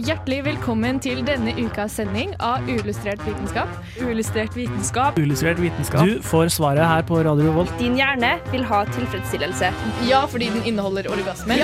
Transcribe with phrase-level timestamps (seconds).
[0.00, 3.68] Hjertelig velkommen til denne ukas sending av Uillustrert vitenskap.
[4.00, 5.18] Uillustrert vitenskap.
[5.20, 6.06] Uillustrert vitenskap.
[6.08, 7.74] Du får svaret her på Radio Revolt.
[7.76, 9.68] Din hjerne vil ha tilfredsstillelse.
[10.08, 11.60] Ja, fordi den inneholder orgasmer.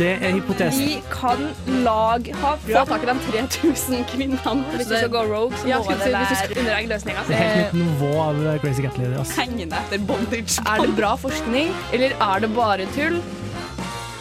[0.00, 0.80] Det er hypotesen.
[0.80, 1.44] Vi kan
[1.84, 4.56] lag ha få tak i de 3000 kvinnene.
[4.78, 7.28] Hvis du skal gå rogue, så Ja, må det hvis du være under eggløsninga.
[7.28, 9.32] Det er helt nytt nivå av Crazy Cat-leder.
[9.36, 10.56] Hengende etter bondage.
[10.64, 13.20] Er det bra forskning, eller er det bare tull?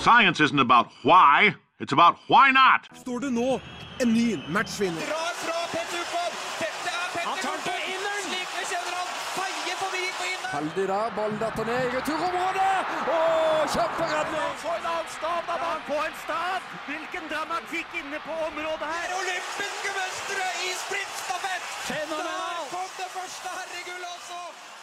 [0.03, 2.81] Science isn't about why, it's about why not.
[3.03, 3.59] står det nå
[4.01, 5.01] en ny matchvinner.
[5.11, 6.31] drar fra Petter Uffon.
[6.63, 8.23] Dette er Petter inneren.
[8.29, 9.07] Slik vi kjenner han.
[9.37, 10.53] Feier forbi på inneren.
[10.57, 12.77] Heldig der, ballen detter ned i returområdet.
[13.17, 14.51] Og kjemperedning!
[14.65, 16.61] Få en avstand av han på en stad!
[16.89, 19.05] Hvilken dramatikk inne på området her!
[19.11, 21.63] er olympiske mestere i sprintstafett.
[21.91, 22.57] Fenomenal.
[22.63, 24.39] Der kom det første herregullet også.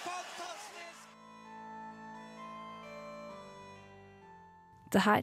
[0.09, 1.01] Fantastisk.
[4.93, 5.23] Det her,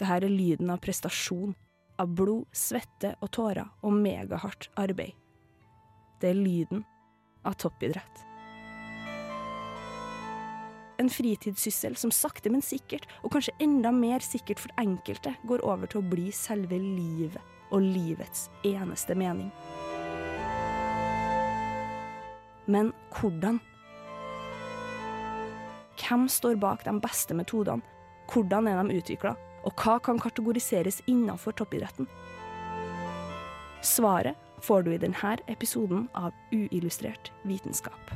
[0.00, 1.52] det her er lyden av prestasjon.
[2.00, 5.12] Av blod, svette og tårer og megahardt arbeid.
[6.20, 6.84] Det er lyden
[7.44, 8.24] av toppidrett.
[11.00, 15.88] En fritidssyssel som sakte, men sikkert, og kanskje enda mer sikkert for enkelte, går over
[15.88, 17.40] til å bli selve livet
[17.72, 19.48] og livets eneste mening.
[22.70, 23.60] Men hvordan?
[26.00, 27.84] Hvem står bak de beste metodene?
[28.30, 29.36] Hvordan er de utvikla?
[29.64, 32.08] Og hva kan kategoriseres innenfor toppidretten?
[33.82, 38.12] Svaret får du i denne episoden av Uillustrert vitenskap.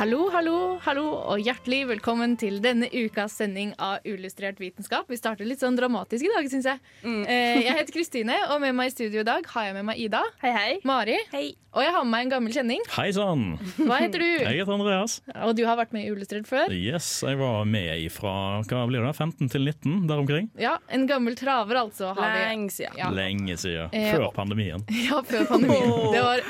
[0.00, 5.04] Hallo, hallo, hallo, og hjertelig velkommen til denne ukas sending av Uillustrert vitenskap.
[5.12, 6.78] Vi starter litt sånn dramatisk i dag, syns jeg.
[7.04, 7.18] Mm.
[7.28, 10.22] jeg heter Kristine, og med meg i studio i dag har jeg med meg Ida,
[10.40, 10.70] Hei, hei.
[10.88, 11.42] Mari, Hei.
[11.76, 12.80] og jeg har med meg en gammel kjenning.
[12.94, 13.42] Hei sann!
[13.76, 14.28] Hva heter du?
[14.40, 15.18] Jeg heter Andreas.
[15.44, 16.72] Og du har vært med i Uillustrert før?
[16.72, 18.32] Yes, jeg var med fra
[18.70, 20.48] hva blir det, 15 til 19 der omkring.
[20.56, 22.14] Ja, en gammel traver, altså.
[22.16, 22.38] Har.
[22.46, 22.96] Lenge siden.
[22.96, 23.12] Ja.
[23.12, 23.92] Lenge siden.
[23.92, 24.80] Eh, Før pandemien.
[25.10, 25.92] Ja, før pandemien.
[26.16, 26.40] Det var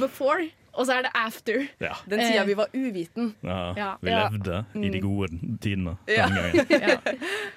[0.00, 0.48] before,
[0.78, 1.64] og så er det after.
[1.82, 1.96] Ja.
[2.06, 3.32] Den tida vi var uviten.
[3.42, 3.58] ja.
[3.76, 3.88] Ja.
[4.00, 4.28] Vi Ja.
[4.30, 5.28] levde i de gode
[5.60, 6.28] tidene Ja.
[6.28, 6.66] den gangen.
[6.86, 6.96] Ja.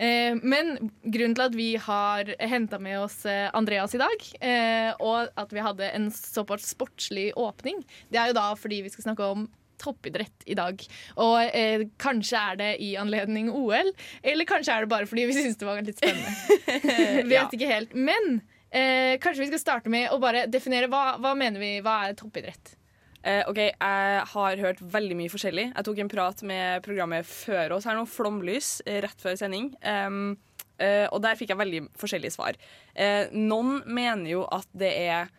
[0.01, 4.91] Eh, men grunnen til at vi har henta med oss eh, Andreas i dag, eh,
[4.99, 9.11] og at vi hadde en såpass sportslig åpning, det er jo da fordi vi skal
[9.11, 9.47] snakke om
[9.81, 10.81] toppidrett i dag.
[11.17, 13.89] Og eh, kanskje er det i anledning OL,
[14.23, 17.25] eller kanskje er det bare fordi vi syns det var litt spennende.
[17.31, 17.95] Vet ikke helt.
[17.97, 21.95] Men eh, kanskje vi skal starte med å bare definere hva, hva mener vi, hva
[22.09, 22.75] er toppidrett?
[23.23, 25.67] Eh, ok, Jeg har hørt veldig mye forskjellig.
[25.75, 29.69] Jeg tok en prat med programmet før oss her nå, Flomlys, eh, rett før sending.
[29.85, 30.37] Um,
[30.81, 32.57] uh, og der fikk jeg veldig forskjellige svar.
[32.97, 35.29] Uh, noen mener jo at det er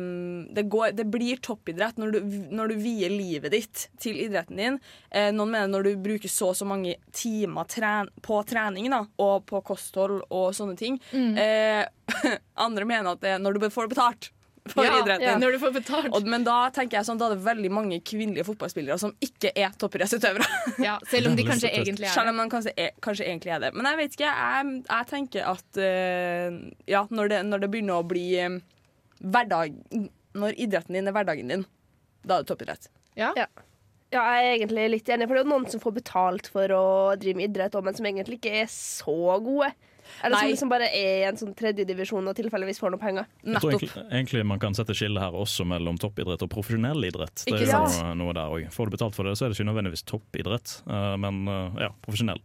[0.00, 4.56] um, det, går, det blir toppidrett når du, når du vier livet ditt til idretten
[4.56, 4.80] din.
[5.12, 9.04] Uh, noen mener når du bruker så og så mange timer tren på trening da,
[9.20, 10.96] og på kosthold og sånne ting.
[11.12, 11.84] Eh,
[12.66, 14.32] andre mener at det er når du får betalt
[14.72, 16.10] for Ja, idretten ja, når du får betalt.
[16.14, 19.50] Og, men da tenker jeg sånn, da er det veldig mange kvinnelige fotballspillere som ikke
[19.58, 20.46] er toppidrettsutøvere.
[20.86, 22.34] Ja, selv om de kanskje egentlig er Selv det.
[22.34, 23.72] om de kanskje, er, kanskje egentlig er det.
[23.74, 24.30] Men jeg vet ikke.
[24.30, 28.56] Jeg, jeg tenker at uh, ja, når det, når det begynner å bli eh,
[29.22, 29.76] hverdag
[30.38, 31.66] Når idretten din er hverdagen din,
[32.22, 32.88] da er det toppidrett.
[33.18, 33.34] Ja.
[33.36, 33.50] Ja.
[34.12, 36.72] Ja, jeg er egentlig litt enig, for det er jo noen som får betalt for
[36.76, 36.84] å
[37.20, 39.70] drive med idrett, men som egentlig ikke er så gode.
[40.20, 40.52] Eller som Nei.
[40.52, 43.28] liksom bare er i en sånn tredjedivisjon og tilfeldigvis får noe penger.
[43.42, 47.44] Jeg tror egentlig, egentlig man kan sette skille her også mellom toppidrett og profesjonell idrett.
[47.46, 48.74] Det er jo noe, noe der også.
[48.76, 51.92] Får du betalt for det, så er det ikke nødvendigvis toppidrett, eh, men eh, ja,
[52.04, 52.42] profesjonell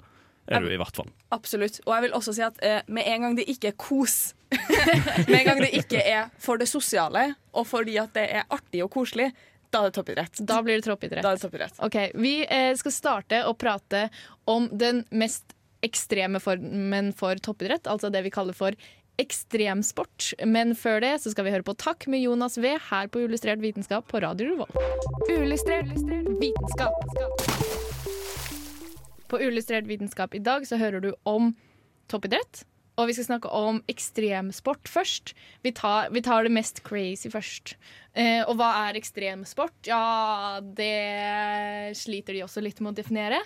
[0.47, 1.09] er du i hvert fall.
[1.35, 1.81] Absolutt.
[1.85, 4.33] Og jeg vil også si at eh, med en gang det ikke er kos,
[5.27, 8.83] med en gang det ikke er for det sosiale, og fordi at det er artig
[8.85, 9.31] og koselig,
[9.73, 10.41] da er det toppidrett.
[10.47, 11.25] Da blir det toppidrett.
[11.25, 11.79] Da er det toppidrett.
[11.83, 14.07] Ok, Vi eh, skal starte å prate
[14.47, 18.77] om den mest ekstreme formen for toppidrett, altså det vi kaller for
[19.21, 20.33] ekstremsport.
[20.45, 23.61] Men før det så skal vi høre på Takk med Jonas V her på Illustrert
[23.63, 24.77] vitenskap på Radio Revolt.
[25.29, 25.89] Uillustrert
[26.41, 26.93] vitenskap.
[29.27, 31.53] På Uillustrert vitenskap i dag så hører du om
[32.07, 32.63] toppidrett.
[32.97, 35.35] Og vi skal snakke om ekstremsport først.
[35.61, 37.75] Vi tar, vi tar det mest crazy først.
[38.17, 39.75] Eh, og hva er ekstremsport?
[39.85, 43.37] Ja, det sliter de også litt med å definere.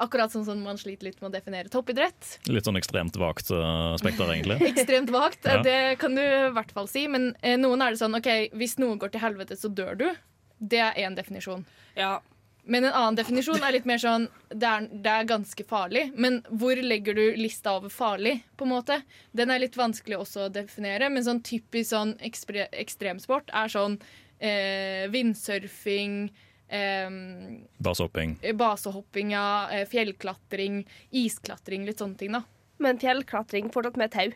[0.00, 2.38] Akkurat sånn som man sliter litt med å definere toppidrett.
[2.48, 4.56] Litt sånn ekstremt vagt uh, spekter, egentlig.
[4.72, 5.60] Ekstremt vagt, Ja.
[5.62, 7.04] det kan du i hvert fall si.
[7.12, 10.08] Men eh, noen er det sånn OK, hvis noe går til helvete, så dør du.
[10.58, 11.66] Det er én definisjon.
[11.98, 12.16] Ja.
[12.66, 16.06] Men en annen definisjon er litt mer sånn det er, det er ganske farlig.
[16.16, 18.38] Men hvor legger du lista over farlig?
[18.56, 19.00] på en måte?
[19.36, 23.98] Den er litt vanskelig også å definere, men sånn typisk sånn ekspre, ekstremsport er sånn
[24.40, 26.30] eh, vindsurfing,
[26.68, 27.10] eh,
[27.84, 28.38] Basehopping.
[28.56, 32.32] basehopping, ja, eh, fjellklatring, isklatring, litt sånne ting.
[32.32, 32.44] da.
[32.78, 34.32] Men fjellklatring fortsatt med tau.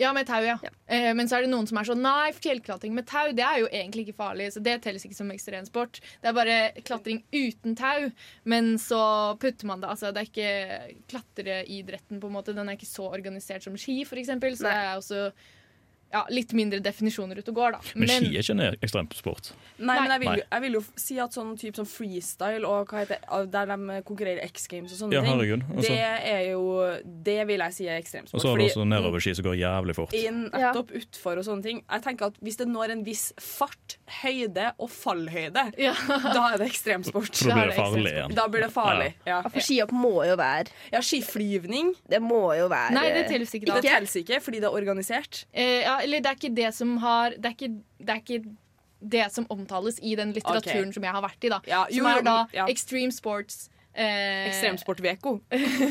[0.00, 0.56] Ja, med tau, ja.
[0.86, 3.58] Eh, men så er det noen som er sånn Nei, fjellklatring med tau det er
[3.60, 6.00] jo egentlig ikke farlig, så det telles ikke som ekstremsport.
[6.22, 8.08] Det er bare klatring uten tau,
[8.48, 9.02] men så
[9.42, 12.54] putter man det Altså, det er ikke klatreidretten, på en måte.
[12.56, 15.26] Den er ikke så organisert som ski, for eksempel, så det er også
[16.12, 17.80] ja, litt mindre definisjoner ute og går, da.
[17.96, 19.52] Men ski er ikke en ekstremsport.
[19.78, 23.02] Nei, men jeg vil, jeg vil jo si at sånn type som freestyle og hva
[23.02, 25.64] heter der de konkurrerer X Games og sånne Ja, ting, herregud.
[25.72, 26.62] Altså- det er jo
[27.22, 28.34] Det vil jeg si er ekstremsport.
[28.34, 30.12] Og så har du også nedoverski som går jævlig fort.
[30.14, 31.82] Inn, nettopp utfor og sånne ting.
[31.90, 36.68] Jeg tenker at Hvis det når en viss fart, høyde og fallhøyde, da er det
[36.68, 37.34] ekstremsport.
[37.36, 38.34] For da blir det farlig igjen.
[38.34, 39.14] Da blir det farlig.
[39.26, 39.40] Ja.
[39.42, 41.94] For skihopp må jo være Ja, skiflyvning.
[42.08, 43.80] Det må jo være Nei, det telles ikke da.
[43.80, 45.44] Det telles ikke fordi det er organisert.
[45.54, 48.56] Eh, ja, eller det er ikke det som har Det er ikke det, er ikke
[49.12, 50.96] det som omtales i den litteraturen okay.
[50.96, 51.60] som jeg har vært i, da.
[51.66, 52.66] Ja, som er da ja.
[52.70, 53.68] extreme sports.
[53.92, 55.34] Eh, Ekstremsportveko.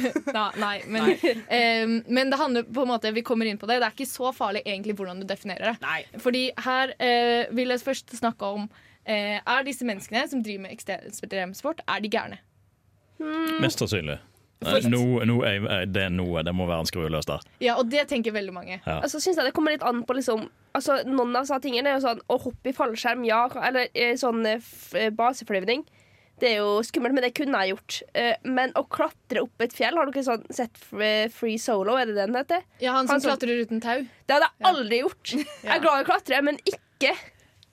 [0.64, 1.12] nei, men,
[1.54, 3.78] eh, men det handler på en måte Vi kommer inn på det.
[3.82, 6.22] Det er ikke så farlig egentlig hvordan du definerer det.
[6.24, 8.66] Fordi her eh, vil jeg først snakke om
[9.06, 12.42] eh, Er disse menneskene som driver med ekstremsport, er de gærne?
[13.62, 14.18] Mest sannsynlig.
[14.62, 16.44] Nei, Først- nå, nå er, er det noe.
[16.46, 17.42] Det må være en skrue løs der.
[17.64, 18.76] Ja, og det tenker veldig mange.
[18.86, 19.00] Ja.
[19.02, 20.44] Altså, synes jeg det kommer litt an på liksom
[20.78, 23.48] altså, Noen av disse tingene er jo sånn Å hoppe i fallskjerm, ja.
[23.68, 24.62] Eller eh, sånn eh,
[25.00, 25.82] eh, baseflyvning.
[26.42, 27.98] Det er jo skummelt, men det kunne jeg gjort.
[28.18, 31.98] Eh, men å klatre opp et fjell Har dere sånn sett Free Solo?
[32.02, 32.62] Er det den heter?
[32.82, 34.06] Ja, han som som- klatrer uten tau.
[34.30, 35.34] Det hadde jeg aldri gjort.
[35.66, 37.16] Jeg er glad i å klatre, men ikke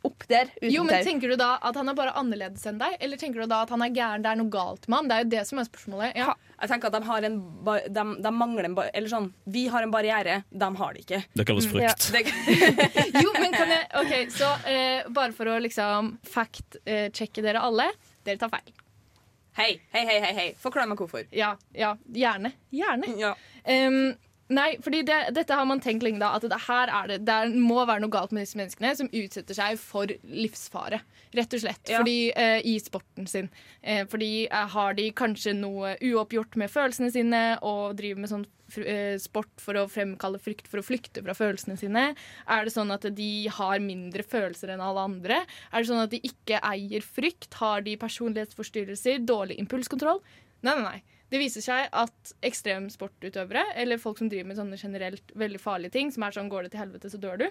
[0.08, 1.04] opp der uten Jo, men.
[1.06, 3.72] Tenker du da at han er bare annerledes enn deg, eller tenker du da at
[3.74, 5.10] han er gæren, det er noe galt med han?
[5.10, 6.18] Det er jo det som er spørsmålet.
[6.18, 6.34] Ja.
[6.58, 9.68] Jeg tenker at de, har en ba de, de mangler en barriere Eller sånn, vi
[9.70, 11.20] har en barriere, de har det ikke.
[11.38, 12.08] Det kalles frykt.
[12.10, 12.24] Ja.
[13.22, 17.88] Jo, men kan jeg Ok, så eh, bare for å liksom fact-sjekke dere alle.
[18.26, 18.74] Dere tar feil.
[19.58, 20.48] hei, hei, hei, hei, hei.
[20.58, 21.24] Forklar meg hvorfor.
[21.34, 22.52] Ja, ja, gjerne.
[22.74, 23.14] Gjerne.
[23.18, 23.32] Ja.
[23.64, 24.14] Em,
[24.54, 27.38] nei, fordi det, dette har man tenkt lenge da, at det her er det, det
[27.56, 31.00] må være noe galt med disse menneskene som utsetter seg for livsfare.
[31.36, 31.82] Rett og slett.
[31.90, 32.00] Ja.
[32.00, 33.50] Fordi, eh, I sporten sin.
[33.82, 38.46] Eh, fordi eh, har de kanskje noe uoppgjort med følelsene sine og driver med sånn
[38.80, 42.06] eh, sport for å fremkalle frykt for å flykte fra følelsene sine?
[42.48, 45.42] Er det sånn at de har mindre følelser enn alle andre?
[45.72, 47.52] Er det sånn at de ikke eier frykt?
[47.60, 49.20] Har de personlighetsforstyrrelser?
[49.28, 50.22] Dårlig impulskontroll?
[50.64, 51.17] Nei, nei, nei.
[51.28, 56.12] Det viser seg at ekstremsportutøvere, eller folk som driver med sånne generelt veldig farlige ting,
[56.14, 57.48] som er sånn går det til helvete, så dør du,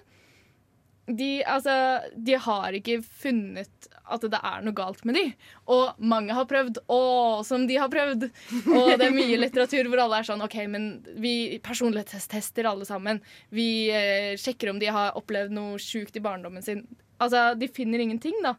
[1.07, 1.73] de, altså,
[2.19, 5.23] de har ikke funnet at det er noe galt med de.
[5.71, 6.81] Og mange har prøvd.
[6.91, 6.99] Å,
[7.47, 8.27] som de har prøvd!
[8.75, 10.89] Og det er mye litteratur hvor alle er sånn OK, men
[11.23, 13.21] vi personlighetstester alle sammen.
[13.55, 16.83] Vi eh, sjekker om de har opplevd noe sjukt i barndommen sin.
[17.23, 18.57] Altså, de finner ingenting, da.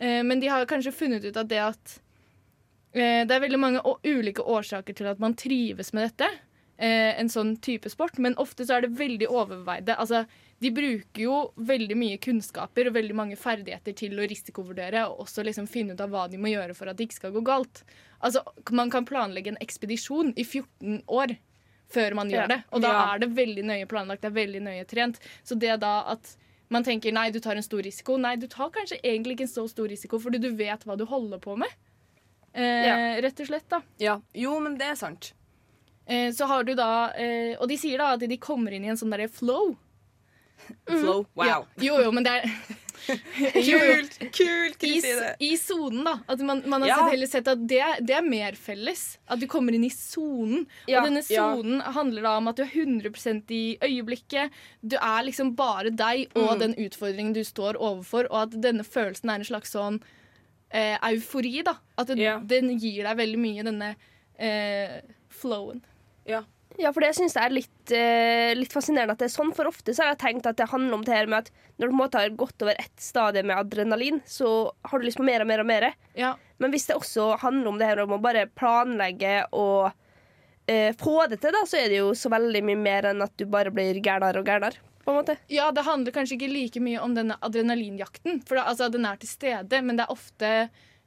[0.00, 1.98] Eh, men de har kanskje funnet ut at det at
[2.94, 6.28] Det er veldig mange ulike årsaker til at man trives med dette.
[6.76, 9.94] Eh, en sånn type sport, Men ofte så er det veldig overveide.
[9.94, 10.24] Altså,
[10.58, 15.44] de bruker jo veldig mye kunnskaper og veldig mange ferdigheter til å risikovurdere og også
[15.46, 17.84] liksom finne ut av hva de må gjøre for at det ikke skal gå galt.
[18.20, 18.42] Altså,
[18.72, 21.36] Man kan planlegge en ekspedisjon i 14 år
[21.94, 22.62] før man gjør det.
[22.72, 25.20] Og da er det veldig nøye planlagt, det er veldig nøye trent.
[25.44, 26.36] Så det da at
[26.70, 28.16] man tenker nei, du tar en stor risiko.
[28.18, 31.04] Nei, du tar kanskje egentlig ikke en så stor risiko, fordi du vet hva du
[31.06, 31.70] holder på med.
[32.54, 33.80] Eh, Rett og slett, da.
[33.98, 34.20] Ja.
[34.32, 35.32] Jo, men det er sant.
[36.06, 38.90] Eh, så har du da eh, Og de sier da at de kommer inn i
[38.92, 39.74] en sånn derre flow.
[40.88, 41.24] Flow.
[41.34, 41.46] Wow.
[41.48, 41.56] Ja.
[41.80, 42.50] Jo, jo, men det er.
[43.52, 44.14] Kult!
[44.32, 44.78] Kult!
[44.80, 45.34] Det?
[45.44, 46.14] I sonen, da.
[46.30, 46.96] At man, man har Ja.
[46.96, 49.18] sett, heller sett at det, det er mer felles.
[49.28, 50.66] At du kommer inn i sonen.
[50.88, 51.48] Ja, Og denne ja.
[51.96, 54.50] handler da om at du er 100 i øyeblikket.
[54.80, 56.58] Du er liksom bare deg og Mm.
[56.60, 60.00] den utfordringen du står overfor, og at denne følelsen er en slags sånn
[60.74, 61.76] eh, eufori, da.
[61.96, 62.38] At den, Ja.
[62.42, 63.92] den gir deg veldig mye, denne
[64.38, 65.00] eh,
[65.30, 65.80] flowen.
[66.26, 66.42] Ja.
[66.76, 69.52] Ja, for det syns jeg er litt, eh, litt fascinerende at det er sånn.
[69.54, 71.86] For ofte så har jeg tenkt at det handler om det her med at når
[71.86, 75.20] du på en måte har gått over ett stadie med adrenalin, så har du lyst
[75.20, 75.86] på mer og mer og mer.
[76.18, 76.32] Ja.
[76.58, 79.92] Men hvis det også handler om det her om å bare planlegge og
[80.66, 83.36] eh, få det til, da, så er det jo så veldig mye mer enn at
[83.38, 84.82] du bare blir gærnere og gærnere.
[85.04, 85.36] På en måte.
[85.52, 88.40] Ja, det handler kanskje ikke like mye om denne adrenalinjakten.
[88.48, 90.50] For det, altså, den er til stede, men det er ofte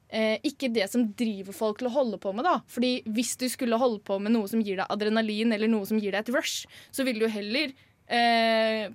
[0.08, 2.46] eh, ikke det som driver folk til å holde på med.
[2.46, 2.60] da.
[2.70, 6.00] Fordi hvis du skulle holde på med noe som gir deg adrenalin, eller noe som
[6.00, 6.64] gir deg et rush,
[6.94, 7.74] så ville du heller
[8.06, 8.88] eh,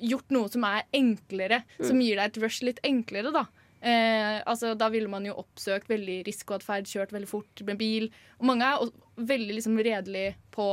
[0.00, 3.46] gjort noe som er enklere, som gir deg et rush litt enklere, da.
[3.80, 8.10] Eh, altså, da ville man jo oppsøkt veldig risikoatferd, kjørt veldig fort med bil.
[8.40, 8.90] Og mange er
[9.30, 10.66] veldig liksom redelig på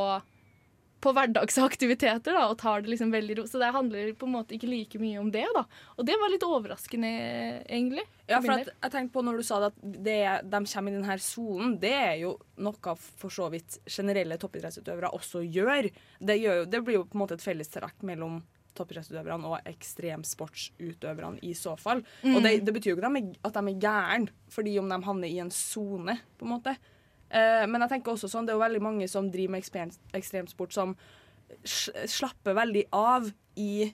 [1.00, 3.44] på hverdagsaktiviteter da, og tar det liksom veldig ro.
[3.50, 5.46] Så det handler på en måte ikke like mye om det.
[5.54, 5.64] da.
[5.96, 7.12] Og det var litt overraskende,
[7.70, 8.04] egentlig.
[8.28, 10.18] Ja, for at, jeg tenkte på når du sa det at det,
[10.52, 12.34] de kommer i denne sonen, det er jo
[12.66, 15.92] noe for så vidt generelle toppidrettsutøvere også gjør.
[16.20, 18.42] Det, gjør jo, det blir jo på en måte et fellestrekk mellom
[18.78, 22.04] toppidrettsutøverne og ekstremsportsutøverne i så fall.
[22.24, 22.36] Mm.
[22.36, 24.90] Og det, det betyr jo ikke at de er- at de er gærne fordi om
[24.90, 26.76] de havner i en sone, på en måte.
[27.30, 30.76] Eh, men jeg tenker også sånn, det er jo veldig mange som driver med ekstremsport
[30.76, 30.96] som
[31.68, 33.30] slapper veldig av
[33.60, 33.88] i,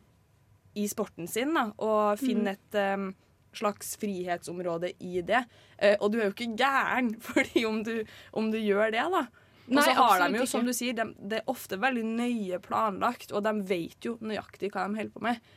[0.79, 3.11] i sporten sin, da, og finner et um,
[3.53, 5.43] slags frihetsområde i det.
[5.77, 7.95] Uh, og du er jo ikke gæren fordi om du,
[8.33, 9.25] om du gjør det, da.
[9.63, 13.31] Og så har de jo, som du sier, de, det er ofte veldig nøye planlagt,
[13.31, 15.53] og de vet jo nøyaktig hva de holder på med.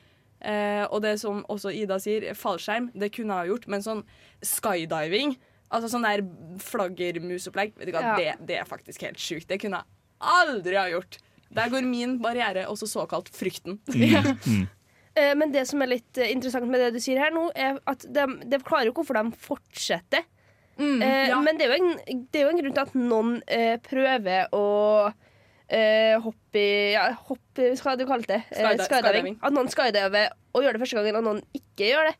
[0.46, 4.04] Eh, og det som også Ida sier, fallskjerm, det kunne jeg ha gjort, men sånn
[4.44, 5.34] skydiving,
[5.70, 6.22] altså sånn der
[6.62, 8.16] flaggermusopplegg, vet du hva, Ja.
[8.16, 9.48] det, det er faktisk helt sjukt.
[9.50, 9.86] Det kunne jeg
[10.20, 11.18] aldri ha gjort.
[11.56, 13.78] Der går min barriere, også såkalt frykten.
[15.16, 17.78] Eh, Men det som er litt eh, interessant med det du sier her nå, er
[17.88, 20.26] at de, de klarer jo hvorfor de fortsetter.
[20.76, 21.38] Mm, Eh, ja.
[21.40, 24.50] Men det er, jo en, det er jo en grunn til at noen eh, prøver
[24.52, 24.60] å
[25.72, 28.42] eh, hoppe i ja, hoppe, Hva du kalt det?
[28.52, 29.38] Eh, Skydi- skydiving.
[29.40, 32.14] At noen skydiver og gjør det første gangen, og noen ikke gjør det.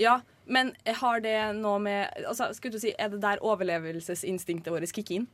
[0.00, 0.16] Ja,
[0.50, 5.20] men har det noe med altså, skulle du si, Er det der overlevelsesinstinktet vårt kicker
[5.20, 5.28] inn?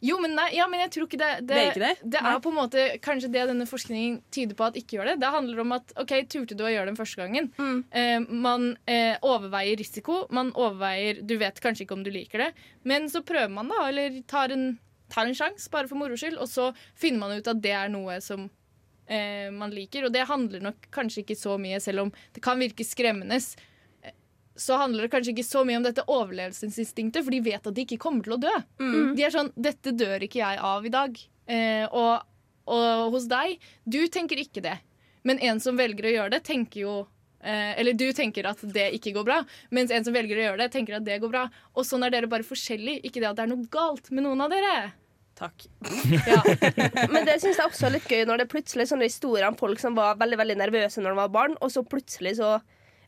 [0.00, 2.10] Jo, men nei, ja, men jeg tror ikke det Det, Det er ikke det?
[2.14, 5.16] det er på en måte kanskje det denne forskningen tyder på at ikke gjør det.
[5.22, 7.50] Det handler om at OK, turte du å gjøre den første gangen?
[7.60, 7.80] Mm.
[7.90, 10.22] Eh, man eh, overveier risiko.
[10.32, 12.50] Man overveier Du vet kanskje ikke om du liker det,
[12.88, 14.72] men så prøver man, da, eller tar en,
[15.12, 17.92] tar en sjanse, bare for moro skyld, og så finner man ut at det er
[17.92, 18.48] noe som
[19.06, 20.08] eh, man liker.
[20.08, 23.40] Og det handler nok kanskje ikke så mye, selv om det kan virke skremmende.
[24.60, 27.84] Så handler det kanskje ikke så mye om dette overlevelsesinstinktet, for de vet at de
[27.86, 28.52] ikke kommer til å dø.
[29.16, 31.22] De er sånn 'Dette dør ikke jeg av i dag'.
[31.50, 32.26] Eh, og,
[32.70, 33.56] og hos deg,
[33.88, 34.76] du tenker ikke det.
[35.26, 36.92] Men en som velger å gjøre det, tenker jo
[37.42, 39.40] eh, Eller du tenker at det ikke går bra,
[39.70, 41.46] mens en som velger å gjøre det, tenker at det går bra.
[41.74, 43.02] Og sånn er dere bare forskjellige.
[43.04, 44.92] Ikke det at det er noe galt med noen av dere.
[45.40, 45.66] Takk.
[46.30, 46.42] Ja.
[47.12, 49.56] Men det synes jeg også er litt gøy når det plutselig er sånne historier om
[49.56, 52.58] folk som var veldig veldig nervøse når de var barn, og så plutselig så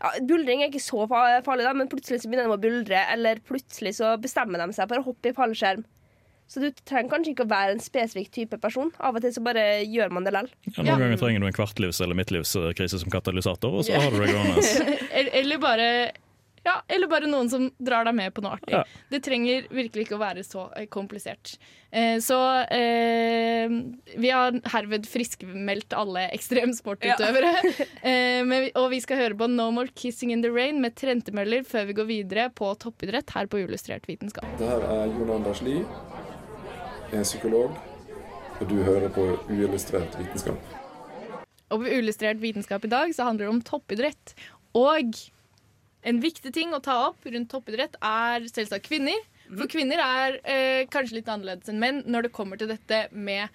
[0.03, 3.41] ja, Buldring er ikke så farlig, da, men plutselig så begynner de å buldre, eller
[3.47, 5.85] plutselig så bestemmer de seg for å hoppe i fallskjerm.
[6.53, 8.91] Så du trenger kanskje ikke å være en spesifikk type person.
[9.01, 10.51] Av og til så bare gjør man det lell.
[10.67, 10.97] Ja, noen Ja.
[11.01, 14.65] ganger trenger du en kvartlivs- eller midtlivskrise som katalysator, og så har du det gående.
[15.13, 15.87] Eller, eller bare
[16.63, 18.75] ja, eller bare noen som drar deg med på noe artig.
[18.75, 18.83] Ja.
[19.11, 21.57] Det trenger virkelig ikke å være så eh, komplisert.
[21.91, 22.39] Eh, så
[22.71, 23.73] eh,
[24.15, 27.51] vi har herved friskmeldt alle ekstremsportutøvere.
[28.13, 31.91] eh, og vi skal høre på No More Kissing in the Rain med Trentemøller før
[31.91, 34.47] vi går videre på toppidrett her på Illustrert vitenskap.
[34.63, 35.83] Det her er Jon Anders Lie,
[37.13, 37.75] en psykolog,
[38.61, 40.79] og du hører på Uillustrert vitenskap.
[41.73, 44.35] Og på Uillustrert vitenskap i dag så handler det om toppidrett.
[44.79, 45.17] Og
[46.03, 49.21] en viktig ting å ta opp rundt toppidrett er selvsagt kvinner.
[49.53, 53.53] For kvinner er eh, kanskje litt annerledes enn menn når det kommer til dette med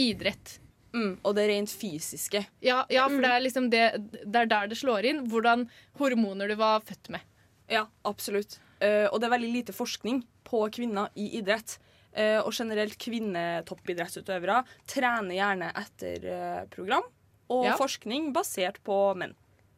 [0.00, 0.58] idrett.
[0.94, 2.44] Mm, og det rent fysiske.
[2.62, 3.84] Ja, ja for det er liksom det,
[4.22, 5.24] det er der det slår inn.
[5.30, 5.66] Hvordan
[5.98, 7.24] hormoner du var født med.
[7.70, 8.58] Ja, absolutt.
[8.82, 11.78] Uh, og det er veldig lite forskning på kvinner i idrett.
[12.14, 17.06] Uh, og generelt kvinnetoppidrettsutøvere trener gjerne etter uh, program
[17.50, 17.74] og Ja.
[17.78, 19.34] forskning basert på menn.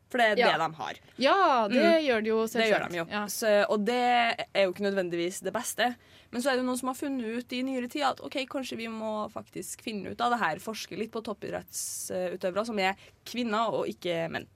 [0.09, 0.53] For det er Ja.
[0.53, 0.95] det de har.
[1.19, 2.05] Ja, det Mm.
[2.07, 2.91] gjør de jo Det selvsagt.
[2.93, 3.07] de jo.
[3.11, 3.25] Ja.
[3.27, 3.95] Så, og det
[4.55, 5.97] er jo ikke nødvendigvis det beste.
[6.31, 8.77] Men så er det noen som har funnet ut i nyere tid at ok, kanskje
[8.77, 10.57] vi må faktisk finne ut av det her.
[10.59, 12.95] Forske litt på toppidrettsutøvere som er
[13.25, 14.47] kvinner og ikke menn.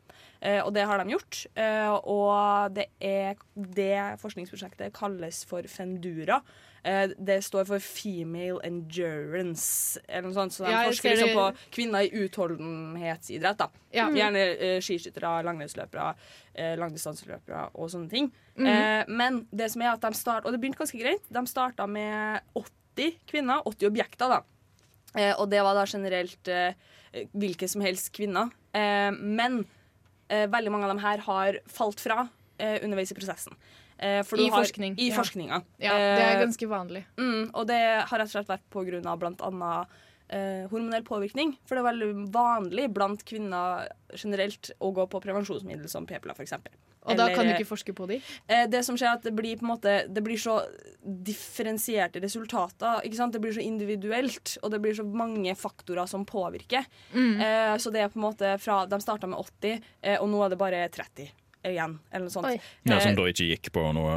[0.42, 1.46] Eh, og det har de gjort.
[1.56, 6.40] Eh, og det, er, det forskningsprosjektet kalles for Fendura.
[6.84, 10.52] Eh, det står for Female Endurance, eller noe sånt.
[10.52, 11.46] Så de Ja, forsker liksom på
[11.76, 13.58] kvinner i utholdenhetsidrett.
[13.58, 13.68] da.
[13.92, 14.08] Ja.
[14.10, 16.14] Gjerne eh, skiskyttere, langrennsløpere,
[16.54, 18.32] eh, langdistanseløpere og sånne ting.
[18.56, 18.66] Mhm.
[18.66, 21.86] eh, men det som er at de start, og det begynte ganske greit, de starta
[21.88, 24.28] med 80 kvinner, 80 objekter.
[24.28, 24.42] da.
[25.16, 26.48] Eh, og det var da generelt
[27.34, 28.50] hvilke som helst kvinner.
[28.72, 29.66] Eh, men
[30.28, 32.28] eh, veldig mange av dem her har falt fra
[32.60, 33.54] underveis i prosessen.
[34.00, 35.16] Eh, for I har- forskning, I ja.
[35.16, 35.62] forskninga.
[35.78, 37.04] Ja, det er Eh, ganske vanlig.
[37.18, 39.16] Mm, og det har rett og slett vært pga.
[39.18, 39.86] bl.a.
[40.30, 41.56] Eh, hormonell påvirkning.
[41.66, 46.52] For det er veldig vanlig blant kvinner generelt å gå på prevensjonsmiddel som p-piller, f.eks.
[47.06, 48.22] Og da kan du ikke forske på de?
[48.48, 50.60] Eh, det som skjer er at det blir måte Det blir så
[51.02, 53.00] differensierte resultater.
[53.02, 56.84] Det blir så individuelt, og det blir så mange faktorer som påvirker.
[57.14, 57.40] Mm.
[57.40, 60.44] Eh, så det er på en måte fra De starta med 80, eh, og nå
[60.44, 61.30] er det bare 30.
[61.66, 62.48] igjen, eller noe sånt.
[62.84, 64.14] Ja, Eh, som da ikke gikk på noe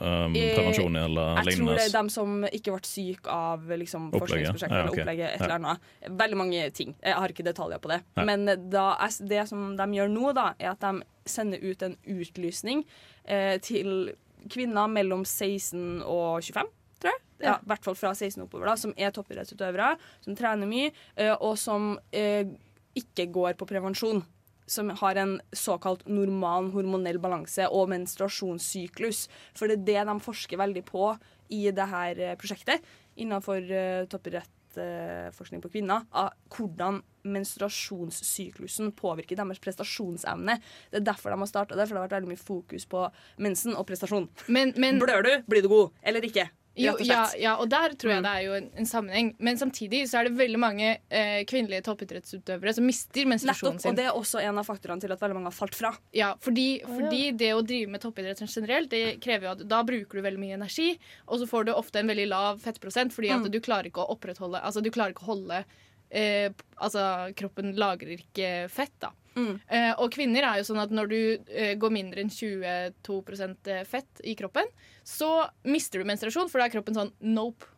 [0.00, 4.10] um, Eh, prevensjon eller jeg tror det er dem som ikke ble syke av liksom,
[4.14, 5.34] forskningsprosjektet Ja, eller opplegget.
[5.34, 5.92] Et eller annet.
[6.22, 6.96] Veldig mange ting.
[7.02, 8.00] Jeg har ikke detaljer på det.
[8.16, 8.24] Ja.
[8.24, 8.86] Men da,
[9.20, 12.84] det som de gjør nå, da, er at de sender ut en utlysning
[13.24, 14.12] eh, til
[14.50, 16.70] kvinner mellom 16 og 25.
[17.00, 17.22] Tror jeg.
[17.40, 19.94] Ja, I hvert fall fra 16 oppover, da, som er toppidrettsutøvere,
[20.24, 22.50] som trener mye, eh, og som eh,
[22.98, 24.22] ikke går på prevensjon.
[24.70, 29.26] Som har en såkalt normal hormonell balanse og menstruasjonssyklus.
[29.58, 31.10] For det er det de forsker veldig på
[31.50, 32.84] i det her eh, prosjektet
[33.20, 36.06] innenfor uh, toppidrettsforskning på kvinner.
[36.14, 40.56] Av hvordan menstruasjonssyklusen påvirker deres prestasjonsevne.
[40.92, 43.04] Det er derfor de har starta det, for det har vært veldig mye fokus på
[43.42, 44.30] mensen og prestasjon.
[44.48, 45.92] Men, men Blør du, blir du god.
[46.06, 46.48] Eller ikke.
[46.78, 48.24] Jo, ja, ja, og der tror jeg Mm.
[48.24, 49.34] det er jo en, en sammenheng.
[49.38, 53.90] Men samtidig så er det veldig mange eh, kvinnelige toppidrettsutøvere som mister menstruasjonen sin.
[53.90, 55.90] og det er også en av faktorene til at veldig mange har falt fra.
[56.14, 60.20] Ja, fordi, fordi det å drive med toppidrett generelt, det krever jo at da bruker
[60.20, 63.40] du veldig mye energi, og så får du ofte en veldig lav fettprosent, fordi at
[63.44, 63.50] Mm.
[63.50, 65.64] du klarer ikke å opprettholde Altså, du klarer ikke å holde
[66.10, 66.50] eh,
[66.80, 69.10] Altså, kroppen lagrer ikke fett, da.
[69.36, 69.60] Mm.
[69.68, 71.18] Eh, og kvinner er jo sånn at når du
[71.52, 74.66] eh, går mindre enn 22% fett i kroppen,
[75.06, 75.28] så
[75.68, 77.68] mister du menstruasjon, for da er kroppen sånn Nope.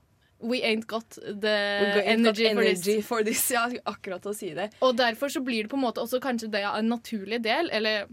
[0.43, 1.53] We ain't got the
[1.95, 2.81] got- energy, got for this.
[2.87, 3.43] energy for this.
[3.55, 4.71] Ja, akkurat å si det.
[4.83, 8.09] Og derfor så blir det på en måte også kanskje det en naturlig del, eller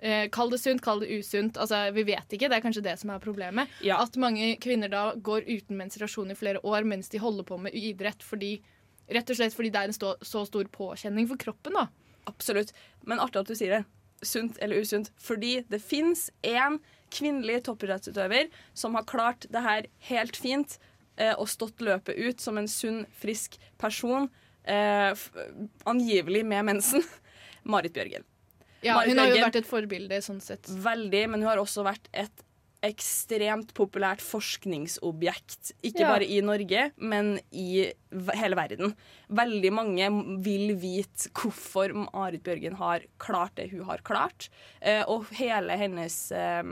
[0.00, 1.58] eh, kall det sunt, kall det usunt.
[1.60, 3.68] Altså, vi vet ikke, det er kanskje det som er problemet.
[3.92, 7.76] At mange kvinner da går uten menstruasjon i flere år mens de holder på med
[7.76, 8.54] idrett, fordi,
[9.08, 11.78] rett og slett fordi det er en stå, så stor påkjenning for kroppen.
[11.78, 11.86] da.
[12.26, 12.72] Absolutt.
[13.06, 13.84] Men artig at du sier det.
[14.26, 15.12] Sunt eller usunt.
[15.20, 16.80] Fordi det fins én
[17.14, 20.78] kvinnelig toppidrettsutøver som har klart det her helt fint
[21.16, 24.28] eh, og stått løpet ut som en sunn, frisk person,
[24.64, 25.12] eh,
[25.86, 27.04] angivelig med mensen.
[27.62, 28.26] Marit Bjørgen.
[28.82, 30.68] Ja, Marit hun har jo vært et forbilde sånn sett.
[30.68, 32.45] Veldig, men hun har også vært et
[32.84, 35.72] ekstremt populært forskningsobjekt.
[35.82, 36.08] Ikke Ja.
[36.12, 37.92] bare i Norge, men i
[38.34, 38.94] hele verden.
[39.30, 40.08] Veldig mange
[40.44, 44.48] vil vite hvorfor Marit Bjørgen har klart det hun har klart.
[44.82, 46.62] Eh, og hele hennes eh,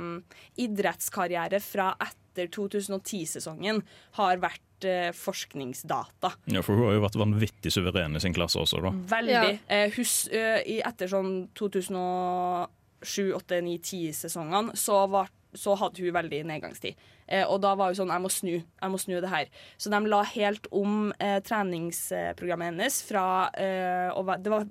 [0.56, 3.82] idrettskarriere fra etter 2010-sesongen
[4.19, 6.32] har vært eh, forskningsdata.
[6.50, 8.90] Ja, for hun har jo vært vanvittig suveren i sin klasse også, da.
[9.17, 9.58] Veldig.
[9.69, 16.43] Eh, hus, i, etter sånn 2007, 8, 9, 10-sesongene så, var- så hadde hun veldig
[16.50, 16.99] nedgangstid.
[17.26, 18.54] Eh, og da var hun sånn Jeg må snu.
[18.60, 19.49] Jeg må snu det her.
[19.78, 24.69] Så de la helt om eh, treningsprogrammet hennes fra eh, å Det var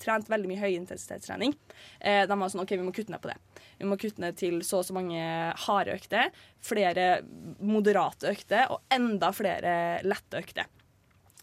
[0.00, 1.54] trent veldig mye høyintensitetstrening.
[2.00, 3.38] Eh, de var sånn OK, vi må kutte ned på det.
[3.80, 5.20] Vi må kutte ned til så og så mange
[5.66, 6.32] harde økter,
[6.64, 7.06] flere
[7.64, 10.68] moderate økter og enda flere lette økter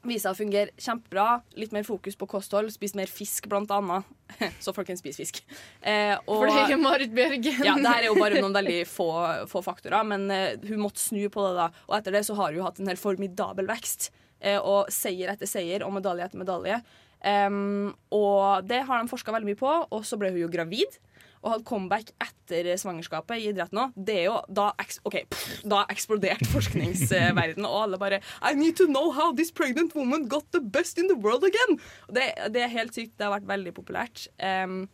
[0.08, 1.28] viser seg å fungere kjempebra.
[1.60, 2.72] Litt mer fokus på kosthold.
[2.74, 4.10] Spis mer fisk, blant annet.
[4.64, 5.40] Så folkens, spis fisk.
[5.82, 7.64] Eh, og, For det er Marit Bjørgen.
[7.68, 9.10] ja, det her er jo bare noen veldig få,
[9.52, 11.54] få faktorer, men eh, hun måtte snu på det.
[11.60, 14.12] da Og etter det så har hun hatt en helt formidabel vekst.
[14.44, 16.84] Eh, og seier etter seier og medalje etter medalje.
[17.24, 20.98] Um, og det har de forska veldig mye på, og så ble hun jo gravid.
[21.44, 23.96] Og hadde comeback etter svangerskapet i idretten òg.
[23.96, 28.78] Det er jo da, eks ok, pff, da eksploderte forskningsverdenen, og alle bare I need
[28.80, 31.80] to know how this pregnant woman got the best in the world again!
[32.14, 33.18] Det, det er helt sykt.
[33.18, 34.28] Det har vært veldig populært.
[34.40, 34.88] Um,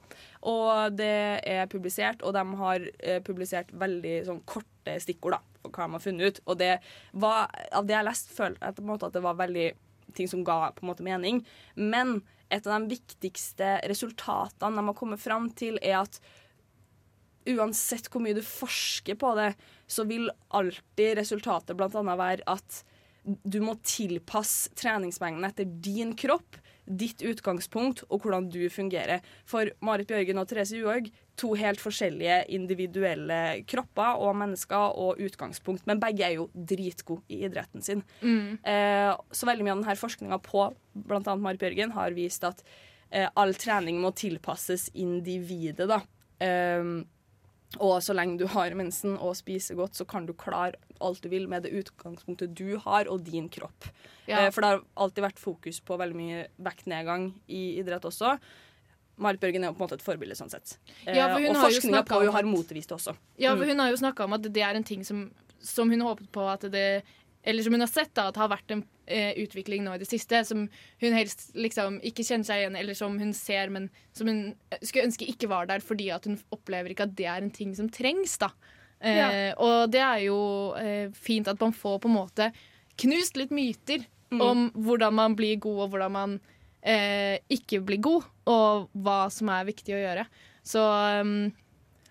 [0.50, 5.76] og det er publisert, og de har eh, publisert veldig sånn korte stikkord da, for
[5.76, 6.42] hva de har funnet ut.
[6.48, 6.74] Og det
[7.12, 9.68] var, av det jeg leste, følte jeg at det var veldig
[10.16, 11.44] ting som ga på en måte mening.
[11.76, 16.20] Men et av de viktigste resultatene de har kommet fram til, er at
[17.50, 19.52] uansett hvor mye du forsker på det,
[19.90, 22.82] så vil alltid resultatet annet være at
[23.24, 26.58] du må tilpasse treningsmengden etter din kropp,
[26.90, 29.22] ditt utgangspunkt og hvordan du fungerer.
[29.46, 35.86] For Marit Bjørgen og Therese Johaug, to helt forskjellige individuelle kropper og mennesker og utgangspunkt,
[35.90, 38.04] men begge er jo dritgode i idretten sin.
[38.22, 38.60] Mm.
[38.64, 40.68] Eh, så veldig mye av denne forskninga på
[41.00, 41.38] bl.a.
[41.40, 42.64] Marit Bjørgen har vist at
[43.12, 46.04] eh, all trening må tilpasses individet, da.
[46.40, 47.02] Um,
[47.78, 51.30] og så lenge du har mensen og spiser godt, så kan du klare alt du
[51.30, 53.86] vil med det utgangspunktet du har, og din kropp.
[54.26, 54.48] Ja.
[54.48, 58.38] Eh, for det har alltid vært fokus på veldig mye vektnedgang i idrett også.
[59.20, 60.78] Marit Bjørgen er jo på en måte et forbilde sånn sett.
[61.06, 63.16] Eh, Ja, for hun og forskninga på henne har motvist det også.
[63.38, 63.60] Ja, Mm.
[63.60, 66.32] for hun har jo snakka om at det er en ting som, som hun håpet
[66.32, 67.04] på at det
[67.42, 70.08] Eller som hun har sett da, at har vært en eh, utvikling nå i det
[70.10, 74.28] siste, som hun helst liksom ikke kjenner seg igjen eller som hun ser, men som
[74.28, 77.50] hun skulle ønske ikke var der, fordi at hun opplever ikke at det er en
[77.50, 78.38] ting som trengs.
[78.38, 78.50] da.
[79.02, 79.54] Eh, Ja.
[79.58, 82.52] Og det er jo eh, fint at man får på en måte
[82.98, 84.42] knust litt myter Mm.
[84.42, 86.40] om hvordan man blir god, og hvordan man
[86.82, 90.26] eh, ikke blir god, og hva som er viktig å gjøre.
[90.66, 90.84] Så
[91.24, 91.50] um,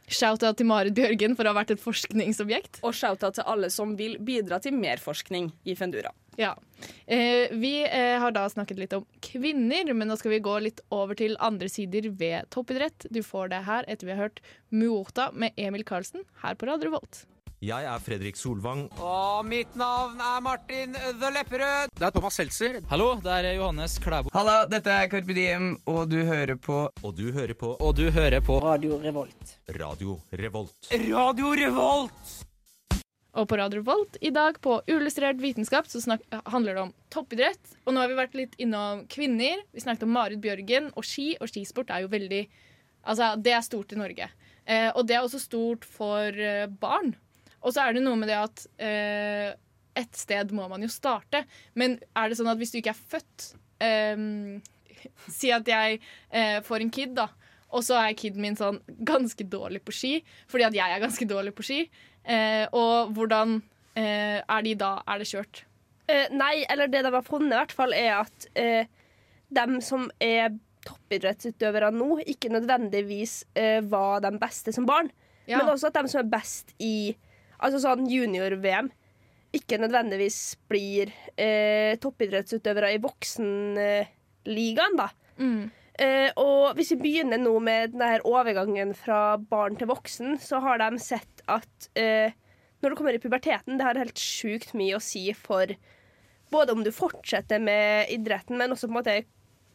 [0.08, 2.80] Shout-out til Marit Bjørgen for å ha vært et forskningsobjekt.
[2.86, 6.14] Og shout-out til alle som vil bidra til mer forskning i Fendura.
[6.38, 6.54] Ja.
[7.10, 10.80] Eh, vi eh, har da snakket litt om kvinner, men nå skal vi gå litt
[10.94, 13.08] over til andre sider ved toppidrett.
[13.12, 16.94] Du får det her etter vi har hørt Muota med Emil Karlsen her på Radio
[16.94, 17.26] Volt.
[17.58, 18.84] Jeg er Fredrik Solvang.
[19.02, 21.90] Og mitt navn er Martin The Lepperød.
[21.90, 22.76] Det er Thomas Seltzer.
[22.86, 24.30] Hallo, det er Johannes Klæbo.
[24.30, 28.12] Hallo, dette er Carpe Diem, og du hører på Og du hører på Og du
[28.14, 29.56] hører på Radio Revolt.
[29.74, 30.92] Radio Revolt.
[30.94, 32.32] Radio Revolt!
[33.34, 37.76] Og på Radio Revolt i dag på Uillustrert vitenskap så snak handler det om toppidrett.
[37.86, 39.66] Og nå har vi vært litt innom kvinner.
[39.74, 42.46] Vi snakket om Marit Bjørgen og ski, og skisport er jo veldig
[43.08, 44.26] Altså, det er stort i Norge.
[44.68, 47.14] Eh, og det er også stort for eh, barn.
[47.64, 49.50] Og så er det noe med det at eh,
[49.98, 51.44] et sted må man jo starte.
[51.78, 53.48] Men er det sånn at hvis du ikke er født
[53.84, 54.26] eh,
[55.38, 56.00] Si at jeg
[56.34, 57.28] eh, får en kid, da.
[57.76, 60.12] Og så er kiden min sånn ganske dårlig på ski,
[60.50, 61.82] fordi at jeg er ganske dårlig på ski.
[62.28, 63.58] Eh, og hvordan
[63.98, 64.94] eh, er de da?
[65.08, 65.64] Er det kjørt?
[66.08, 68.48] Eh, nei, eller det de har funnet, i hvert fall, er at
[69.48, 70.56] dem som er
[70.88, 73.40] toppidrettsutøvere nå, ikke nødvendigvis
[73.90, 75.08] var de beste som barn.
[75.48, 75.58] Ja.
[75.58, 77.16] Men også at de som er best i
[77.58, 78.90] altså sånn junior-VM,
[79.58, 85.08] ikke nødvendigvis blir eh, toppidrettsutøvere i voksenligaen, da.
[85.40, 85.70] Mm.
[85.98, 90.78] Eh, og hvis vi begynner nå med denne overgangen fra barn til voksen, så har
[90.82, 92.36] de sett at eh,
[92.78, 95.72] når du kommer i puberteten, det har helt sjukt mye å si for
[96.52, 99.16] både om du fortsetter med idretten, men også på en måte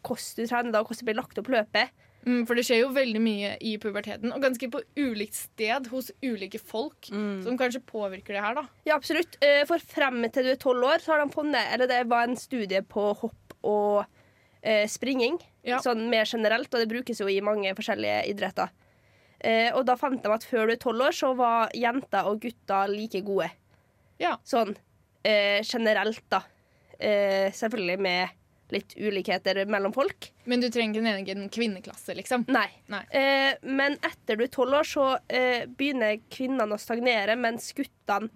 [0.04, 2.08] hvordan du trener da, hvordan det blir lagt opp løpet.
[2.26, 6.12] Mm, for det skjer jo veldig mye i puberteten, og ganske på ulikt sted hos
[6.24, 7.10] ulike folk,
[7.44, 8.64] som kanskje påvirker det her, da.
[8.88, 9.36] Ja, absolutt.
[9.44, 12.24] Eh, For frem til du er tolv år, så har de funnet Eller det var
[12.30, 14.06] en studie på hopp og
[14.64, 15.38] eh, springing,
[15.84, 18.72] sånn mer generelt, og det brukes jo i mange forskjellige idretter.
[19.44, 22.40] Eh, og da fant de at før du er tolv år, så var jenter og
[22.44, 23.50] gutter like gode.
[24.20, 24.38] Ja.
[24.48, 24.76] Sånn
[25.28, 26.44] eh, generelt, da.
[27.00, 28.40] Eh, selvfølgelig med
[28.74, 30.32] litt ulikheter mellom folk.
[30.50, 32.44] Men du trenger ikke en egen kvinneklasse, liksom?
[32.52, 32.68] Nei.
[33.14, 38.30] Eh, men etter du er tolv år, så eh, begynner kvinnene å stagnere, mens guttene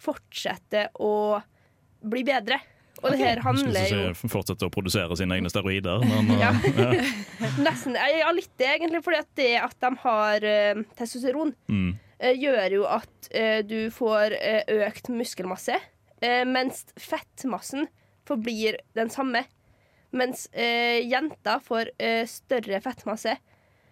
[0.00, 1.40] fortsetter å
[2.00, 2.60] bli bedre.
[3.00, 6.50] Og det her handler jo si fortsette å produsere sine egne steroider, men Ja.
[6.52, 6.90] uh, ja.
[7.64, 7.96] Nesten.
[7.96, 9.00] Ja, litt det, egentlig.
[9.06, 11.94] Fordi at det at de har eh, testosteron, Mm.
[12.18, 15.78] eh, gjør jo at eh, du får eh, økt muskelmasse,
[16.20, 17.88] eh, mens fettmassen
[18.28, 19.46] forblir den samme.
[20.12, 23.36] Mens eh, jenter får eh, større fettmasse,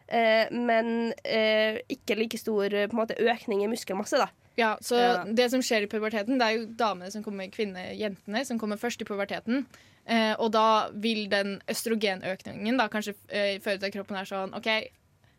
[0.08, 4.18] eh, men eh, ikke like stor eh, måte, økning i muskelmasse.
[4.18, 4.28] da.
[4.58, 5.24] Ja, så Ja.
[5.24, 8.76] det som skjer i puberteten, det er jo damene som kommer, kvinne, jentene som kommer
[8.76, 9.66] først i puberteten.
[10.08, 13.14] Eh, og da vil den østrogenøkningen da kanskje
[13.62, 14.68] føre til at kroppen er sånn OK,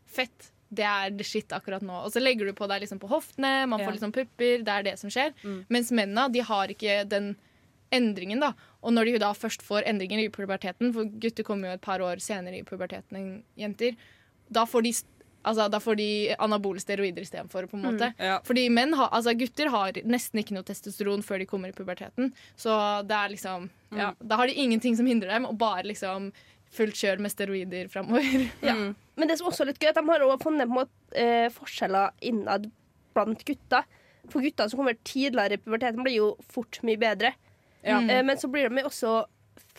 [0.08, 2.06] fett, det er the shit akkurat nå.
[2.06, 3.88] Og så legger du på deg liksom på hoftene, man Ja.
[3.90, 5.34] får liksom pupper, det er det som skjer.
[5.44, 5.66] Mm.
[5.70, 7.36] Mens mennene, de har ikke den
[7.96, 8.54] endringen, da.
[8.84, 12.04] Og når de da først får endringer i puberteten, for gutter kommer jo et par
[12.06, 13.96] år senere i puberteten enn jenter,
[14.50, 14.94] da får de
[15.40, 17.66] Altså, da får de anabole steroider istedenfor.
[17.72, 18.40] på en Mm, ja.
[18.44, 22.34] Fordi menn ha, altså gutter har nesten ikke noe testosteron før de kommer i puberteten.
[22.58, 22.70] Så
[23.08, 26.34] det er liksom ja, Da har de ingenting som hindrer dem, og bare liksom
[26.70, 28.50] fullt kjør med steroider framover.
[28.62, 28.76] Ja.
[29.16, 31.16] Men det som også er litt gøy, at de har også funnet på en måte,
[31.16, 32.70] eh, forskjeller innad
[33.16, 33.84] blant gutter.
[34.30, 37.34] For gutter som kommer tidligere i puberteten, blir jo fort mye bedre.
[37.84, 38.00] Ja.
[38.02, 39.26] Eh, men så blir de også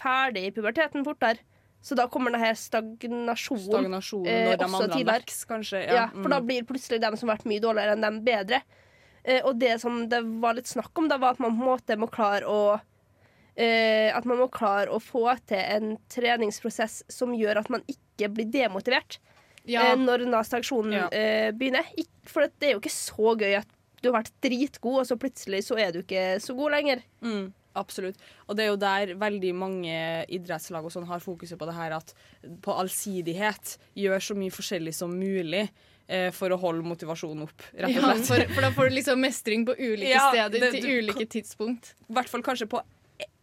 [0.01, 1.39] ferdig i puberteten fortere.
[1.83, 5.25] Så da kommer denne stagnasjonen Stagnasjon eh, de også tidligere.
[5.49, 5.87] kanskje.
[5.87, 6.07] Ja, Ja.
[6.13, 6.47] for da Mm.
[6.47, 8.63] blir plutselig dem som har vært mye dårligere enn dem, bedre.
[9.25, 11.69] Eh, og det som det var litt snakk om, da, var at man på en
[11.79, 12.81] måte må klare å
[13.57, 18.33] eh, At man må klare å få til en treningsprosess som gjør at man ikke
[18.33, 19.19] blir demotivert
[19.67, 19.83] Ja.
[19.93, 21.85] eh, når denne stagnasjonen eh, begynner.
[22.25, 23.67] For det er jo ikke så gøy at
[24.03, 27.03] du har vært dritgod, og så plutselig så er du ikke så god lenger.
[27.23, 28.17] Mm, absolutt.
[28.49, 29.95] Og det er jo der veldig mange
[30.29, 32.15] idrettslag og sånn har fokuset på det her at
[32.65, 35.69] på allsidighet gjør så mye forskjellig som mulig
[36.09, 38.49] eh, for å holde motivasjonen opp, rett Ja, og slett.
[38.49, 41.27] for, for da får du liksom mestring på ulike Ja, steder det- til du- ulike
[41.31, 41.95] tidspunkt.
[42.09, 42.83] I hvert fall kanskje på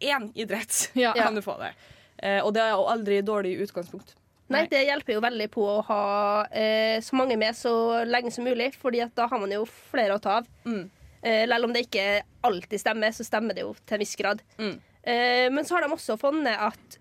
[0.02, 1.12] én idrett Ja.
[1.14, 1.72] kan du få det.
[2.18, 4.14] Eh, og det er jo aldri dårlig utgangspunkt.
[4.50, 8.44] Nei, det hjelper jo veldig på å ha eh, så mange med så lenge som
[8.44, 10.46] mulig, Fordi at da har man jo flere å ta av.
[10.64, 10.88] Mm.
[11.22, 14.42] Eh, Selv om det ikke alltid stemmer, så stemmer det jo til en viss grad.
[14.58, 14.74] Mm.
[15.02, 16.98] Eh, men så har de også funnet at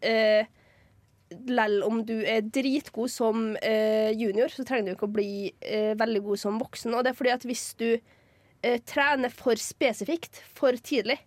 [1.27, 5.93] selv om du er dritgod som eh, junior, så trenger du ikke å bli eh,
[5.99, 6.95] veldig god som voksen.
[6.95, 11.19] Og det er fordi at hvis du eh, trener for spesifikt for tidlig,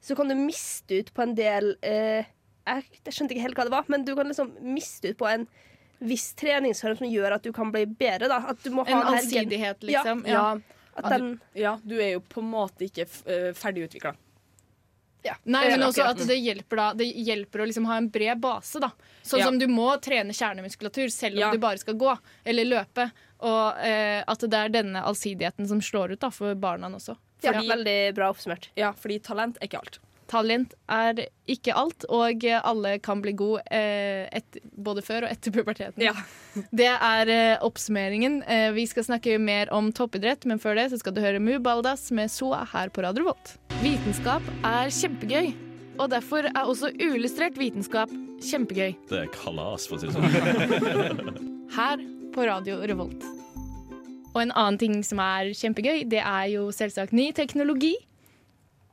[0.00, 2.28] så kan du miste ut på en del eh,
[2.68, 5.46] jeg, skjønte ikke helt hva det var, men du kan liksom miste ut på en
[5.98, 8.28] viss treningsform som gjør at du kan bli bedre.
[8.30, 8.42] Da.
[8.52, 10.22] At du må ha En allsidighet, liksom.
[10.28, 10.52] Ja.
[10.54, 10.76] Ja.
[10.98, 14.14] At Ja, den, du, ja, du er jo på en måte ikke uh, ferdigutvikla.
[15.44, 18.38] Nei, er men også at det hjelper, da, det hjelper å liksom ha en bred
[18.40, 18.80] base.
[18.80, 18.88] da
[19.22, 19.46] Sånn Ja.
[19.50, 21.50] som du må trene kjernemuskulatur selv om Ja.
[21.52, 23.10] du bare skal gå eller løpe.
[23.40, 27.16] Og eh, at det er denne allsidigheten som slår ut da for barna også.
[27.42, 28.70] ja, veldig bra oppsummert.
[28.74, 29.98] Ja, fordi talent er ikke alt.
[30.28, 35.54] Talent er ikke alt, og alle kan bli god eh, et, både før og etter
[35.54, 36.04] puberteten.
[36.04, 36.12] Ja.
[36.80, 38.42] Det er eh, oppsummeringen.
[38.44, 41.56] Eh, vi skal snakke mer om toppidrett, men før det så skal du høre Mu
[41.62, 43.54] Baldas med Soa her på Radio Revolt.
[43.80, 45.52] Vitenskap er kjempegøy,
[45.98, 48.12] og derfor er også uillustrert vitenskap
[48.44, 48.96] kjempegøy.
[49.08, 51.44] Det er kalas, for å si det sånn.
[51.78, 52.02] Her
[52.34, 53.24] på Radio Revolt.
[54.34, 57.94] Og en annen ting som er kjempegøy, det er jo selvsagt ny teknologi.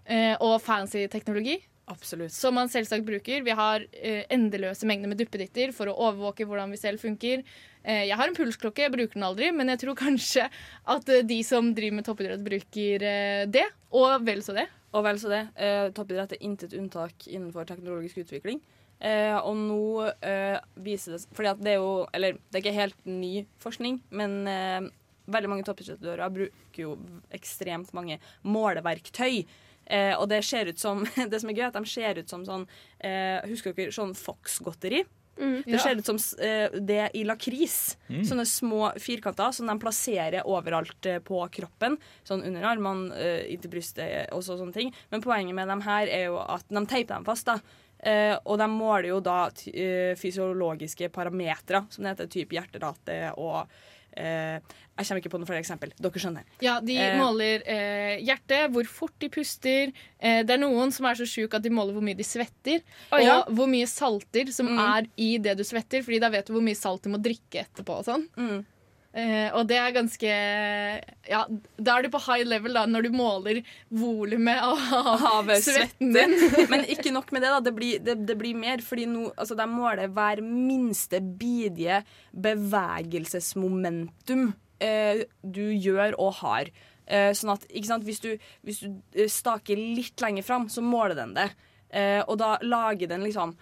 [0.05, 1.59] Eh, og fancy teknologi.
[1.85, 2.33] Absolutt.
[2.33, 3.43] Som man selvsagt bruker.
[3.45, 7.43] Vi har eh, endeløse mengder med duppeditter for å overvåke hvordan vi selv funker.
[7.83, 11.25] Eh, jeg har en pulsklokke, jeg bruker den aldri, men jeg tror kanskje at eh,
[11.25, 13.67] de som driver med toppidrett, bruker eh, det.
[13.93, 14.65] Og vel så det.
[14.95, 15.43] Og vel så det.
[15.61, 18.63] Eh, toppidrett er intet unntak innenfor teknologisk utvikling.
[19.05, 22.71] Eh, og nå eh, viser det Fordi at det er jo Eller det er ikke
[22.77, 24.87] helt ny forskning, men eh,
[25.27, 26.95] veldig mange toppidrettsutøvere bruker jo
[27.35, 29.43] ekstremt mange måleverktøy.
[29.85, 32.29] Eh, og det ser ut som Det som er gøy, er at de ser ut
[32.29, 32.65] som sånn
[32.99, 35.03] eh, Husker dere sånn Fox-godteri?
[35.35, 35.79] Det Ja.
[35.83, 37.97] ser ut som eh, det i lakris.
[38.07, 38.21] Mm.
[38.23, 41.97] Sånne små firkanter som de plasserer overalt eh, på kroppen.
[42.23, 44.93] Sånn under armene, eh, inntil brystet og så, sånne ting.
[45.11, 47.45] Men poenget med dem her er jo at de teiper dem fast.
[47.51, 47.59] da.
[48.05, 53.63] Uh, og de måler jo da eh, fysiologiske parametere, som det heter, type hjerterate og
[53.63, 55.91] eh, Jeg kommer ikke på noen flere eksempel.
[55.99, 56.43] Dere skjønner.
[56.63, 57.17] Ja, De Eh.
[57.19, 59.91] måler eh, hjertet, hvor fort de puster.
[60.19, 62.79] Eh, det er noen som er så sjuke at de måler hvor mye de svetter.
[63.11, 63.43] Og ja.
[63.49, 64.79] hvor mye salter som Mm.
[64.79, 67.65] er i det du svetter, Fordi da vet du hvor mye salt du må drikke
[67.65, 67.97] etterpå.
[67.99, 68.27] og sånn.
[68.37, 68.65] Mm.
[69.15, 73.13] Eh, og det er ganske Ja, da er du på high level da, når du
[73.15, 74.75] måler volumet av,
[75.29, 76.35] av svetten din.
[76.71, 77.59] Men ikke nok med det, da.
[77.63, 82.03] Det blir, det, det blir mer, fordi nå, altså, de måler hver minste bidige
[82.45, 86.69] bevegelsesmomentum eh, du gjør og har.
[87.05, 88.89] Eh, sånn at, sant, hvis du, hvis du
[89.31, 91.49] staker litt lenger fram, så måler den det.
[91.95, 93.55] Eh, og da lager den liksom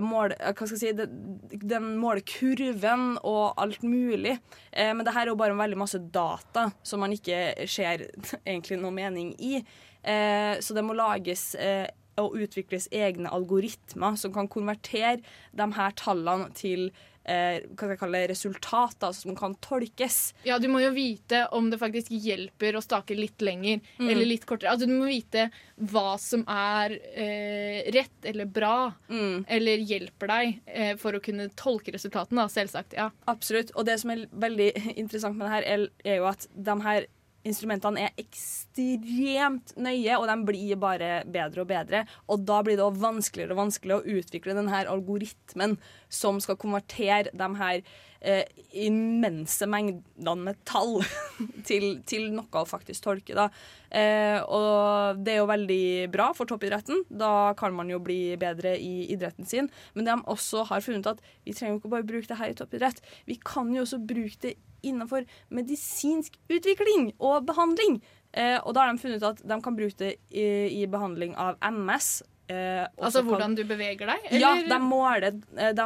[0.00, 4.38] mål, eh, Hva skal jeg si Den målkurven og alt mulig.
[4.72, 8.10] Eh, men det her er jo bare veldig masse data som man ikke ser
[8.46, 9.62] egentlig noe mening i.
[10.02, 11.88] Eh, så det må lages eh,
[12.20, 15.20] og utvikles egne algoritmer som kan konvertere
[15.56, 16.90] de her tallene til
[17.24, 20.32] eh, hva skal jeg kalle det, resultater som kan tolkes.
[20.44, 24.08] Ja, Du må jo vite om det faktisk hjelper å stake litt lenger Mm.
[24.10, 24.70] eller litt kortere.
[24.72, 29.44] Altså, du må vite hva som er eh, rett eller bra, Mm.
[29.48, 32.36] eller hjelper deg eh, for å kunne tolke resultatene.
[32.36, 32.92] da, Selvsagt.
[32.94, 33.10] ja.
[33.28, 33.70] Absolutt.
[33.76, 37.06] Og det som er veldig interessant med det her, er, er jo at de her
[37.46, 42.04] instrumentene er ekstremt nøye, og de blir bare bedre og bedre.
[42.28, 45.78] Og da blir det også vanskeligere og vanskeligere å utvikle denne algoritmen
[46.12, 47.84] som skal konvertere de her
[48.20, 48.44] eh,
[48.86, 51.00] immense mengdene med tall
[51.68, 53.36] til, til noe å faktisk tolke.
[53.36, 53.48] Da.
[53.90, 57.04] Eh, og det er jo veldig bra for toppidretten.
[57.08, 59.70] Da kan man jo bli bedre i idretten sin.
[59.96, 63.02] Men de også har funnet at vi trenger ikke bare bruke det her i toppidrett.
[63.30, 64.56] Vi kan jo også bruke det
[64.86, 68.00] innenfor medisinsk utvikling og behandling.
[68.32, 71.34] Eh, og da har de funnet ut at de kan bruke det i, i behandling
[71.40, 72.20] av MS.
[72.50, 74.24] Eh, Altså hvordan du beveger deg?
[74.40, 75.84] ja, de måler eh, De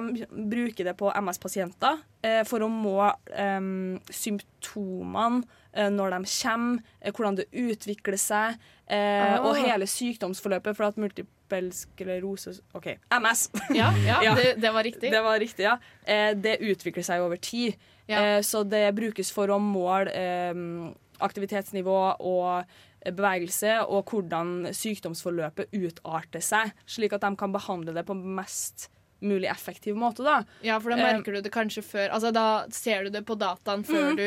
[0.54, 3.60] bruker det på MS-pasienter eh, for å måle eh,
[4.10, 5.42] symptomene
[5.74, 8.56] eh, når de kommer, eh, hvordan det utvikler seg,
[8.88, 9.40] eh, Ah.
[9.44, 13.48] og hele sykdomsforløpet for at multipelsklerose OK, MS.
[13.74, 13.90] Ja,
[14.22, 15.10] ja, Det, det var riktig.
[15.12, 15.76] Det var riktig, ja.
[16.06, 17.76] Eh, det utvikler seg over tid.
[18.08, 20.12] Eh, så det brukes for å måle
[21.24, 22.64] aktivitetsnivå og
[23.04, 28.88] bevegelse, og hvordan sykdomsforløpet utarter seg, slik at de kan behandle det på mest
[29.24, 30.24] mulig effektiv måte.
[30.24, 30.42] Da.
[30.64, 33.36] Ja, for da Eh, merker du det kanskje før Altså Da ser du det på
[33.38, 34.16] dataen før mm.
[34.16, 34.26] du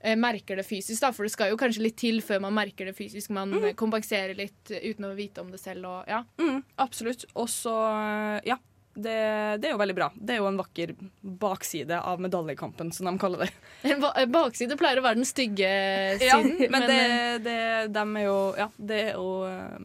[0.00, 1.00] eh, merker det fysisk.
[1.02, 3.30] da For det skal jo kanskje litt til før man merker det fysisk.
[3.30, 5.86] Man eh, kompenserer litt eh, uten å vite om det selv.
[5.86, 6.22] Og, ja.
[6.40, 7.26] Mm, absolutt.
[7.34, 7.74] Og så,
[8.46, 8.58] ja.
[8.98, 9.18] Det,
[9.62, 10.08] det er jo veldig bra.
[10.16, 13.52] Det er jo en vakker bakside av medaljekampen, som de kaller det.
[13.92, 15.68] En ba- bakside pleier å være den stygge
[16.22, 16.26] siden.
[16.26, 17.60] Ja, men, men det, eh, det,
[17.94, 19.78] de er jo, ja, det er jo uh,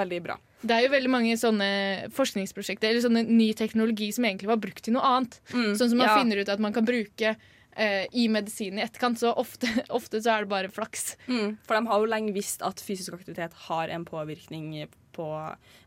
[0.00, 0.38] veldig bra.
[0.66, 1.68] det er jo veldig mange sånne
[2.16, 5.38] forskningsprosjekter Eller sånne ny teknologi som egentlig var brukt til noe annet.
[5.52, 6.16] Mm, sånn som man ja.
[6.18, 7.36] finner ut at man kan bruke
[7.76, 9.22] eh, i medisinen i etterkant.
[9.22, 11.12] Så ofte, ofte så er det bare flaks.
[11.30, 14.72] Mm, for de har jo lenge visst at fysisk aktivitet har en påvirkning
[15.16, 15.26] på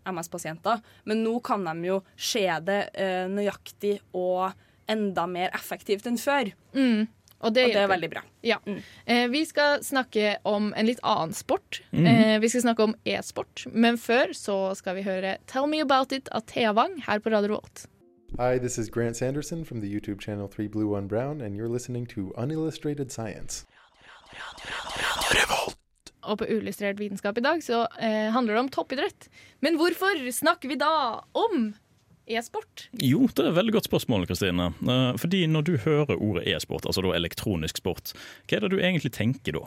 [0.09, 0.81] MS-pasienter.
[1.09, 4.49] Men nå kan de jo se det eh, nøyaktig og
[4.89, 6.51] enda mer effektivt enn før.
[6.73, 7.07] Mm.
[7.39, 8.21] Og det, Og det er veldig bra.
[8.43, 8.57] Ja.
[9.05, 11.79] Eh, vi skal snakke om en litt annen sport.
[11.91, 12.07] Mm.
[12.11, 13.63] Eh, vi skal snakke om e-sport.
[13.71, 17.31] Men før så skal vi høre Tell Me About It av Thea Wang her på
[17.31, 17.85] Radio Volt.
[18.37, 21.71] Hi, this is Grant Sanderson from the YouTube channel 3 Blue 1 Brown, and you're
[21.71, 23.65] listening to Unillustrated Science.
[26.27, 29.29] Og på Uillustrert vitenskap i dag så eh, handler det om toppidrett.
[29.63, 30.91] Men hvorfor snakker vi da
[31.37, 31.71] om
[32.29, 32.87] e-sport?
[33.01, 34.71] Jo, det er et veldig godt spørsmål, Kristine.
[34.83, 38.13] Eh, Fordi når du hører ordet e-sport, altså da elektronisk sport,
[38.47, 39.65] hva er det du egentlig tenker da?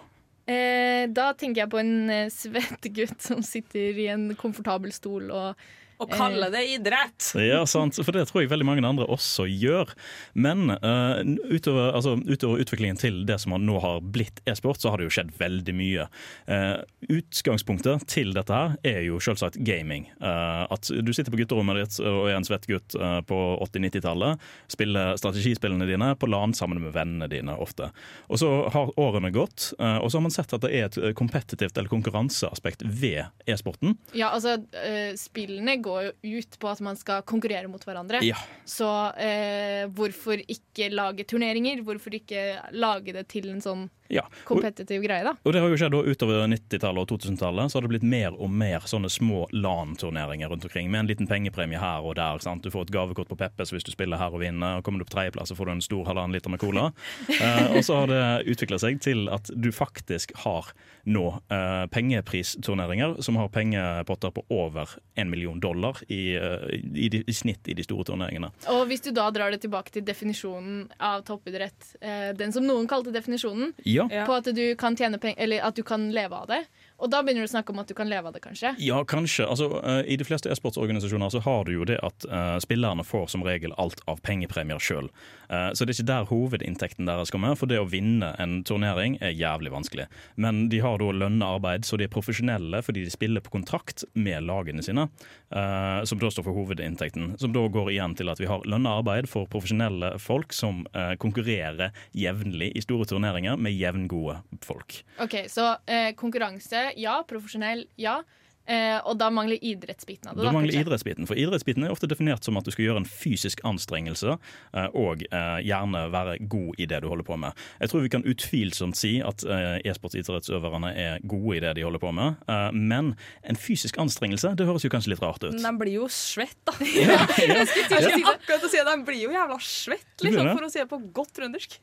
[0.51, 5.31] Eh, da tenker jeg på en eh, svett gutt som sitter i en komfortabel stol
[5.31, 5.69] og
[6.03, 7.31] Og kalle det idrett!
[7.39, 9.93] Ja, sant, for det tror jeg veldig mange andre også gjør.
[10.35, 15.01] Men uh, utover, altså, utover utviklingen til det som nå har blitt e-sport, så har
[15.01, 16.09] det jo skjedd veldig mye.
[16.49, 20.09] Uh, utgangspunktet til dette her er jo selvsagt gaming.
[20.23, 24.41] Uh, at du sitter på gutterommet ditt og er en svett gutt eh, på 80-90-tallet,
[24.71, 27.91] spiller strategispillene dine på LAN sammen med vennene dine ofte.
[28.29, 31.17] Og så har årene gått, eh, og så har man sett at det er et
[31.19, 33.97] kompetitivt eller konkurranseaspekt ved e-sporten.
[34.17, 38.23] Ja, altså, eh, spillene går jo ut på at man skal konkurrere mot hverandre.
[38.25, 38.39] Ja.
[38.69, 38.89] Så
[39.21, 41.83] eh, hvorfor ikke lage turneringer?
[41.87, 44.27] Hvorfor ikke lage det til en sånn Ja.
[44.45, 45.33] Kompetitiv greie, da?
[45.43, 48.51] Og det har jo skjedd utover 90-tallet og 2000-tallet, så har det blitt mer og
[48.53, 52.43] mer sånne små LAN-turneringer rundt omkring, med en liten pengepremie her og der.
[52.45, 52.63] Sant?
[52.65, 55.09] Du får et gavekort på Peppes hvis du spiller her og vinner, og kommer du
[55.09, 56.91] på tredjeplass, så får du en stor halvannen liter med cola.
[56.93, 58.23] uh, og så har det
[58.53, 60.69] utvikla seg til at du faktisk har
[61.03, 67.25] nå eh, pengepristurneringer som har pengepotter på over en million dollar i, uh, i, de-
[67.27, 68.53] i snitt i de store turneringene.
[68.71, 71.95] Og hvis du da drar det tilbake til definisjonen av toppidrett,
[72.39, 74.02] den som noen kalte definisjonen, Ja.
[74.11, 76.65] På at du kan tjene penger, eller at du kan leve av det.
[77.03, 78.75] Og da begynner du å snakke om at du kan leve av det, kanskje.
[78.83, 79.47] Ja, kanskje.
[79.51, 83.29] Altså, eh, I de fleste e-sportsorganisasjoner så har du jo det at uh, spillerne får
[83.35, 85.11] som regel alt av pengepremier sjøl.
[85.53, 89.35] så det er ikke der hovedinntekten deres kommer, for det å vinne en turnering er
[89.37, 90.07] jævlig vanskelig.
[90.41, 94.05] Men de har da lønna arbeid, så de er profesjonelle fordi de spiller på kontrakt
[94.15, 95.09] med lagene sine,
[95.55, 97.35] eh, som da står for hovedinntekten.
[97.41, 101.15] Som da går igjen til at vi har lønna arbeid for profesjonelle folk som eh,
[101.23, 105.03] konkurrerer jevnlig i store turneringer med jevngode folk.
[105.23, 107.21] Ok, Så eh, konkurranse, ja.
[107.29, 108.21] Profesjonell, ja.
[108.63, 110.45] Eh, og da mangler idrettsbiten av det.
[110.45, 111.27] Da Da, mangler idrettsbiten.
[111.27, 115.25] For idrettsbiten er ofte definert som at du skal gjøre en fysisk anstrengelse eh, og
[115.27, 117.59] eh, gjerne være god i det du holder på med.
[117.83, 122.03] Jeg tror vi kan utvilsomt si at eh, e-sportidrettsøverne er gode i det de holder
[122.05, 122.39] på med.
[122.47, 125.57] Eh, men en fysisk anstrengelse, det høres jo kanskje litt rart ut.
[125.59, 126.77] Men De blir jo svett, da.
[126.87, 127.19] ja.
[127.43, 130.69] Jeg skulle til si akkurat å si det, De blir jo jævla svett, liksom, for
[130.69, 131.81] å si det på godt trøndersk.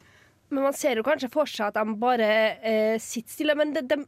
[0.49, 2.29] Men man ser jo kanskje for seg at de bare
[2.65, 3.55] eh, sitter stille.
[3.57, 3.99] Men det, det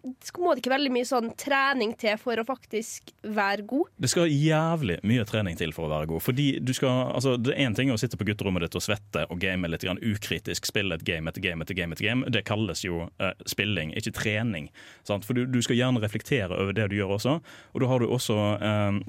[0.41, 3.91] må det ikke veldig mye sånn trening til for å faktisk være god?
[4.01, 6.25] Det skal jævlig mye trening til for å være god.
[6.25, 9.27] Fordi du skal, altså Det er én ting å sitte på gutterommet ditt og svette
[9.29, 11.93] og game litt grann ukritisk, spille et game etter game etter game.
[11.93, 12.33] etter game.
[12.33, 14.71] Det kalles jo eh, spilling, ikke trening.
[15.07, 15.27] Sant?
[15.27, 17.39] For du, du skal gjerne reflektere over det du gjør også.
[17.73, 19.01] Og da har du også eh,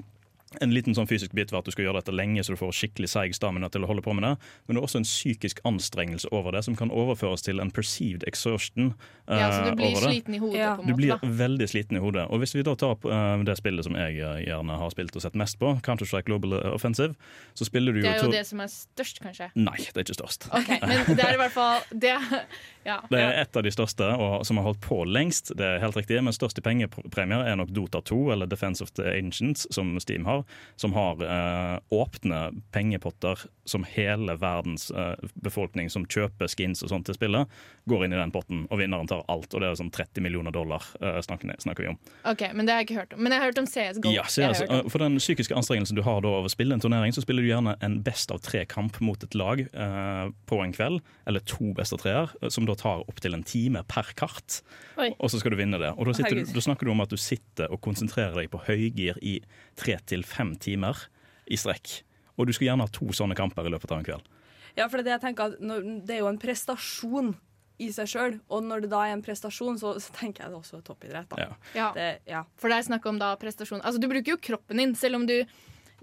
[0.61, 2.73] en liten sånn fysisk bit ved at du skal gjøre dette lenge, så du får
[2.75, 4.33] skikkelig seig stamina til å holde på med det.
[4.67, 8.23] Men det er også en psykisk anstrengelse over det, som kan overføres til en perceived
[8.27, 8.93] exhaustion.
[9.29, 10.11] Uh, Ja, så du blir over det.
[10.13, 10.75] sliten i hodet, Ja.
[10.75, 10.91] på en måte.
[10.91, 11.27] Du blir da.
[11.43, 12.27] veldig sliten i hodet.
[12.29, 15.21] Og hvis vi da tar eh, det spillet som jeg uh, gjerne har spilt og
[15.21, 17.15] sett mest på, Counter-Strike Global Offensive,
[17.55, 19.49] så spiller du jo Det er jo jo det som er størst, kanskje.
[19.55, 20.47] Nei, det er ikke størst.
[20.53, 22.15] Okay, Men det er i hvert fall det,
[22.83, 25.53] ja, Det er et av de største og som har holdt på lengst.
[25.57, 28.91] Det er helt riktig, Men størst i pengepremier er nok Dota 2 eller Defense of
[28.97, 30.43] the Ancients, som Steam har.
[30.75, 32.41] Som har eh, åpne
[32.75, 37.47] pengepotter som hele verdens eh, befolkning som kjøper skins og sånt til spillet,
[37.87, 39.53] går inn i den potten, og vinneren tar alt.
[39.55, 41.99] Og det er sånn 30 millioner dollar eh, snakker, snakker vi om.
[42.27, 43.23] Ok, Men det har jeg ikke hørt om.
[43.23, 43.69] Men jeg har hørt om.
[44.13, 44.91] Ja, CS, altså, jeg hørt om.
[44.93, 47.49] For den psykiske anstrengelsen du har da over å spille en turnering, så spiller du
[47.53, 50.99] gjerne en best av tre-kamp mot et lag eh, på en kveld,
[51.29, 54.59] eller to best av treer, eh, som da tar opptil en time per kart.
[54.99, 55.13] Oi.
[55.19, 55.93] Og så skal du vinne det.
[55.97, 58.59] Og da, sitter, du- da snakker du om at du sitter og konsentrerer deg på
[58.67, 59.37] høygir i
[59.79, 61.07] tre til fem timer
[61.51, 62.01] i strekk.
[62.37, 64.29] Og du skal gjerne ha to sånne kamper i løpet av en kveld.
[64.77, 67.35] Ja, for det, er det jeg tenker at når, det er jo en prestasjon
[67.81, 70.57] i seg sjøl, og når det da er en prestasjon, så, så tenker jeg det
[70.59, 71.29] også er toppidrett.
[71.29, 71.41] Da.
[71.41, 71.53] Ja.
[71.77, 71.91] Ja.
[71.95, 72.43] Det, ja.
[72.61, 73.81] For det er snakk om da prestasjon.
[73.81, 75.37] Altså, du bruker jo kroppen din, selv om du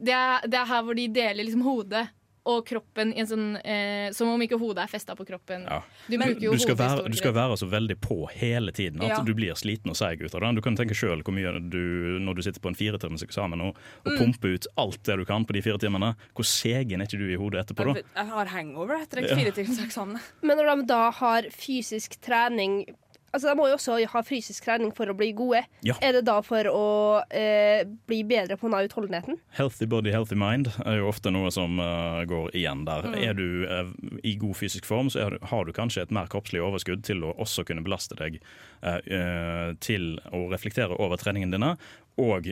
[0.00, 2.06] Det er, det er her hvor de deler liksom hodet
[2.46, 5.64] og kroppen i en sånn eh, Som om ikke hodet er festa på kroppen.
[5.68, 5.82] Ja.
[6.08, 9.08] Du Men- jo Du skal, være, du skal være så veldig på hele tiden at
[9.08, 9.20] Ja.
[9.22, 10.54] du blir sliten og seig ut av det.
[10.56, 13.76] Du kan tenke sjøl hvor mye du, når du sitter på en firetimers eksamen og,
[14.06, 14.18] og Mm.
[14.18, 17.28] pumper ut alt det du kan på de fire timene, hvor segen er ikke du
[17.32, 18.00] i hodet etterpå da?
[18.16, 19.36] Jeg har hangover etter Ja.
[19.36, 20.18] firetimseksamen.
[20.42, 22.86] Men når de da har fysisk trening
[23.30, 25.62] Altså, De må jo også ha fysisk trening for å bli gode.
[25.86, 25.94] Ja.
[26.02, 26.86] Er det da for å
[27.30, 29.38] eh, bli bedre på denne utholdenheten?
[29.56, 33.06] Healthy body, healthy mind er jo ofte noe som uh, går igjen der.
[33.06, 33.16] Mm.
[33.22, 33.94] Er du uh,
[34.26, 37.34] i god fysisk form, så du, har du kanskje et mer kroppslig overskudd til å
[37.40, 38.40] også kunne belaste deg
[38.82, 41.74] eh, til å reflektere over treningen dine,
[42.20, 42.48] og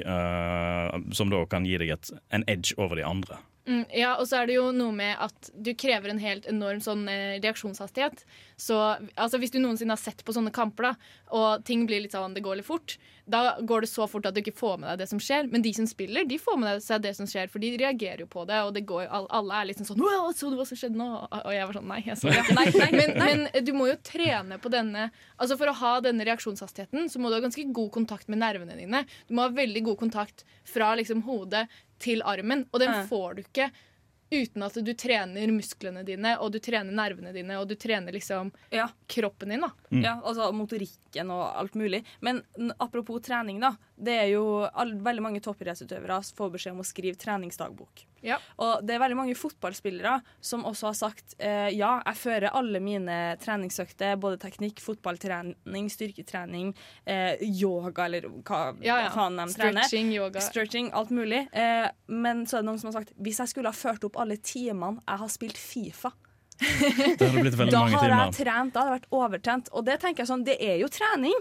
[1.17, 3.41] som da kan gi deg et, en edge over de andre.
[3.69, 6.81] Mm, ja, og så er det jo noe med at du krever en helt enorm
[6.81, 8.23] sånn eh, reaksjonshastighet.
[8.59, 8.75] Så
[9.15, 12.33] altså, hvis du noensinne har sett på sånne kamper, da, og ting blir litt sånn
[12.35, 12.97] det går litt fort,
[13.29, 15.51] da går det så fort at du ikke får med deg det som skjer.
[15.53, 18.29] Men de som spiller, de får med seg det som skjer, for de reagerer jo
[18.33, 18.63] på det.
[18.65, 21.11] Og det går, all- alle er liksom sånn «Wow, Så du hva som skjedde nå?
[21.43, 22.41] Og jeg var sånn Nei, jeg så det.
[22.57, 26.25] Nei, nei, Men, men du må jo trene på denne Altså For å ha denne
[26.29, 29.05] reaksjonshastigheten så må du ha ganske god kontakt med nervene dine.
[29.29, 31.67] Du må ha veldig god kontakt fra liksom hodet
[31.99, 33.71] til armen, og den får du ikke
[34.31, 38.51] uten at du trener musklene dine, og du trener nervene dine, og du trener liksom
[39.09, 39.61] kroppen din.
[39.65, 39.71] da.
[40.05, 42.03] Ja, altså motorikken og alt mulig.
[42.21, 42.43] Men
[42.79, 43.75] apropos trening, da.
[43.99, 48.05] Det er jo all, veldig mange toppidrettsutøvere som får beskjed om å skrive treningsdagbok.
[48.59, 52.81] Og det er veldig mange fotballspillere som også har sagt eh, ja, jeg fører alle
[52.83, 56.73] mine treningsøkter, både teknikk, fotballtrening, styrketrening,
[57.07, 59.11] eh, yoga eller hva Ja, ja.
[59.15, 59.87] faen de trener.
[59.87, 60.43] Stretching, yoga.
[60.43, 61.45] Stretching, alt mulig.
[61.53, 64.19] Eh, men så er det noen som har sagt hvis jeg skulle ha ført opp
[64.19, 66.13] alle timene jeg har spilt Fifa
[66.59, 69.73] Det hadde blitt veldig da mange har jeg trent, da hadde jeg vært overtrent.
[69.73, 71.37] Og det tenker jeg sånn, det er jo trening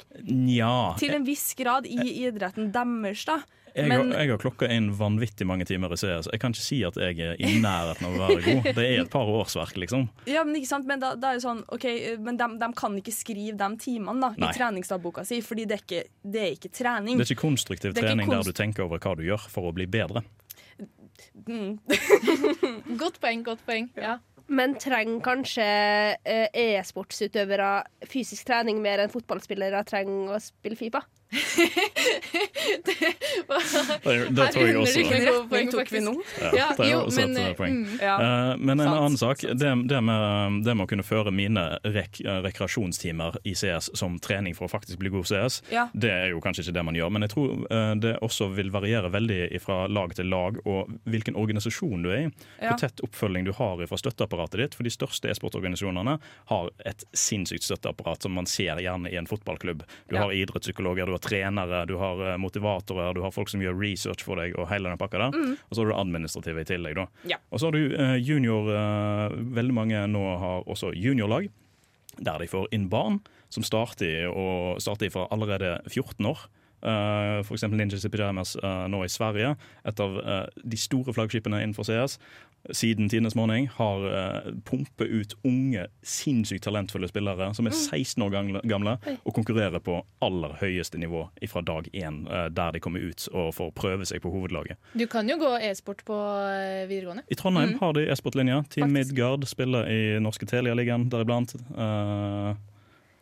[0.54, 0.94] Ja.
[1.00, 1.98] til en viss grad i
[2.28, 3.42] idretten deres, da.
[3.78, 6.30] Jeg, Men har, jeg har klokka inn vanvittig mange timer i CS.
[6.34, 8.70] Jeg kan ikke si at jeg er i nærheten av å være god.
[8.74, 10.08] Det er et par årsverk, liksom.
[10.26, 11.86] Ja, men ikke sant, men da, da er det sånn OK,
[12.26, 14.50] men de, de kan ikke skrive de timene da, Nei.
[14.50, 17.22] i treningsdagboka si, fordi det er ikke, det er ikke trening.
[17.22, 19.70] Det er ikke konstruktiv er ikke trening der du tenker over hva du gjør for
[19.70, 20.26] å bli bedre.
[21.46, 21.78] Mm.
[23.02, 23.92] godt poeng, godt poeng.
[23.94, 24.18] Ja.
[24.48, 25.64] Men trenger kanskje
[26.24, 27.72] eh, e-sportsutøvere
[28.08, 31.04] fysisk trening mer enn fotballspillere trenger å spille Fifa?
[34.04, 34.94] Det, det tror jeg også.
[35.00, 36.14] Hvilken retning tok vi nå?
[36.56, 37.76] Ja, det er jo også et eh, poeng.
[37.84, 37.98] mm.
[38.02, 38.16] Ja.
[38.24, 38.98] Eh, men en Sant.
[39.02, 43.54] annen sak, det, det, med, det med å kunne føre mine rek eh, rekreasjonstimer i
[43.58, 45.88] CS som trening for å faktisk bli god CS, Ja.
[45.94, 47.12] det er jo kanskje ikke det man gjør.
[47.16, 51.38] Men jeg tror eh, det også vil variere veldig fra lag til lag, og hvilken
[51.40, 52.32] organisasjon du er i.
[52.62, 54.78] Hvor tett oppfølging du har fra støtteapparatet ditt.
[54.78, 56.18] For de største e-sportorganisasjonene
[56.52, 59.84] har et sinnssykt støtteapparat som man ser gjerne i en fotballklubb.
[60.12, 63.78] Du har idrettspsykologer, du har trenere, du har eh, motivatorer, du har folk som gjør
[63.80, 65.38] research for deg, og hele den pakka der.
[65.38, 65.56] Mm.
[65.58, 67.08] Og så har du administrative i tillegg, da.
[67.34, 67.40] Ja.
[67.52, 71.50] Og så har du eh, junior eh, Veldig mange nå har også juniorlag,
[72.18, 73.20] der de får inn barn
[73.54, 76.48] som starter, og starter fra allerede 14 år.
[76.78, 79.56] Uh, eksempel Ninjas i Pyjamas nå i Sverige.
[79.90, 80.18] Et av
[80.62, 82.20] de store flaggskipene innenfor CS.
[82.72, 88.34] Siden tidenes morgen har uh, pumpet ut unge, sinnssykt talentfulle spillere som er 16 år
[88.68, 93.28] gamle, og konkurrerer på aller høyeste nivå fra dag én, uh, der de kommer ut
[93.32, 94.76] og får prøve seg på hovedlaget.
[95.00, 96.18] Du kan jo gå e-sport på
[96.52, 97.24] eh, videregående.
[97.32, 97.80] I Trondheim Mm.
[97.80, 98.64] har de e-sportlinja.
[98.70, 101.56] Team Midgard spiller i norske Telia-ligaen deriblant.
[101.56, 102.56] Eh,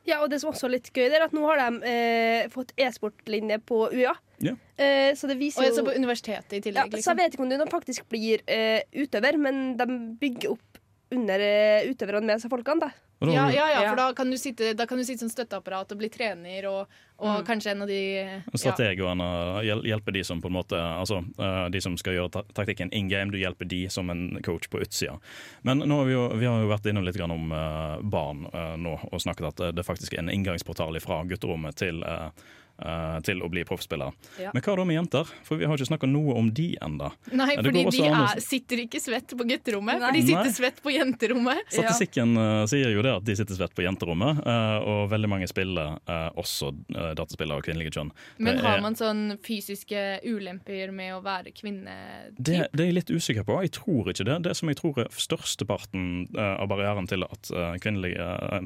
[0.06, 2.46] Ja, og det som også er litt gøy, det er at nå har de eh,
[2.54, 4.14] fått e-sportlinje på UiA.
[4.44, 4.54] Ja.
[4.78, 6.84] Eh, så det viser Og jo Og så på universitetet i tillegg.
[6.84, 7.02] ja, liksom.
[7.02, 9.88] Så jeg vet ikke om du faktisk blir eh, utøver, men de
[10.22, 10.75] bygger opp
[11.16, 12.92] under eh, utøverne med seg folkene, da.
[13.26, 15.98] Ja, ja, ja, for da kan du sitte, da kan du sitte som støtteapparat og
[16.02, 17.46] bli trener, og, og Mm.
[17.48, 18.42] kanskje en av de ja.
[18.60, 19.28] Strategene
[19.64, 23.08] hjel- hjelper de som på en måte Altså eh, de som skal gjøre taktikken in
[23.08, 25.16] game, du hjelper de som en coach på utsida.
[25.64, 28.46] Men nå har vi, jo, vi har jo vært innom litt grann om eh, barn
[28.52, 32.30] eh, nå, og snakket at eh, det faktisk er en inngangsportal fra gutterommet til eh,
[32.78, 34.14] eh, til å bli proffspillere.
[34.42, 34.54] Ja.
[34.54, 35.36] Men hva da med jenter?
[35.48, 37.12] For vi har ikke snakka noe om de enda.
[37.32, 40.08] Nei, Eh, det fordi de er, sitter ikke svett på gutterommet, Nei.
[40.08, 40.56] for de sitter Nei.
[40.58, 41.64] svett på jenterommet.
[41.76, 45.50] Statistikken uh, sier jo det at de sitter svett på jenterommet, uh, og veldig mange
[45.50, 45.96] spiller
[46.36, 48.12] også uh, dataspill av kvinnelige kjønn.
[48.44, 51.96] Men har man sånn fysiske ulemper med å være kvinne?
[52.38, 53.60] Det, det er jeg litt usikker på.
[53.66, 54.40] Jeg tror ikke det.
[54.48, 56.06] Det som jeg tror er størsteparten
[56.36, 57.52] av barrieren til at
[57.84, 58.26] kvinnelige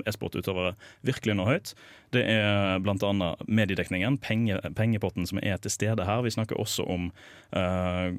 [0.09, 0.75] e-sportutøvere
[1.07, 1.73] virkelig når høyt,
[2.15, 3.11] det er bl.a.
[3.47, 6.21] mediedekningen, penge, pengepotten som er til stede her.
[6.25, 7.09] Vi snakker også om
[7.55, 8.09] uh,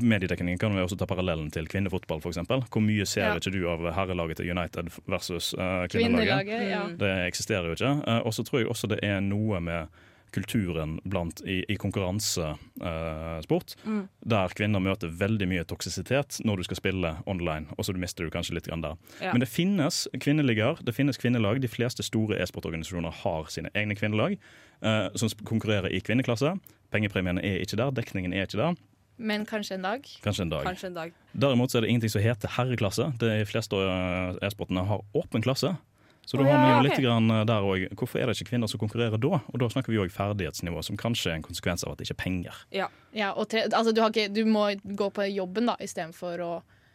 [0.00, 2.40] mediedekningen kan vi også ta parallellen til kvinnefotball, f.eks.
[2.48, 3.34] Hvor mye ser Ja.
[3.36, 6.46] ikke du av herrelaget til United versus uh, kvinnelaget?
[6.46, 6.82] Kvinnelaget, ja.
[7.00, 7.94] Det eksisterer jo ikke.
[8.08, 9.86] Uh, og så tror jeg også det er noe med
[10.34, 14.08] kulturen blant, i, i konkurransesport, Mm.
[14.26, 17.66] der kvinner møter veldig mye toksisitet når du skal spille online.
[17.78, 18.96] Og så du mister du kanskje litt grann der.
[19.20, 19.32] Ja.
[19.32, 21.60] Men det finnes kvinneligaer, det finnes kvinnelag.
[21.62, 24.36] De fleste store e-sportorganisasjoner har sine egne kvinnelag
[24.82, 26.56] eh, som konkurrerer i kvinneklasse.
[26.94, 28.74] Pengepremiene er ikke der, dekningen er ikke der.
[29.16, 30.02] Men kanskje en dag.
[30.24, 30.64] Kanskje en dag.
[30.66, 31.12] Kanskje en dag.
[31.38, 33.12] Derimot så er det ingenting som heter herreklasse.
[33.20, 35.76] De fleste eh, e-sportene har åpen klasse.
[36.24, 38.70] Så da har vi jo litt grann eh, der også, Hvorfor er det ikke kvinner
[38.70, 39.40] som konkurrerer da?
[39.52, 42.18] Og da snakker vi òg ferdighetsnivå, som kanskje er en konsekvens av at det ikke
[42.18, 42.62] er penger.
[42.74, 42.88] Ja.
[43.14, 46.52] Ja, og tre, altså du, har ikke, du må gå på jobben da istedenfor å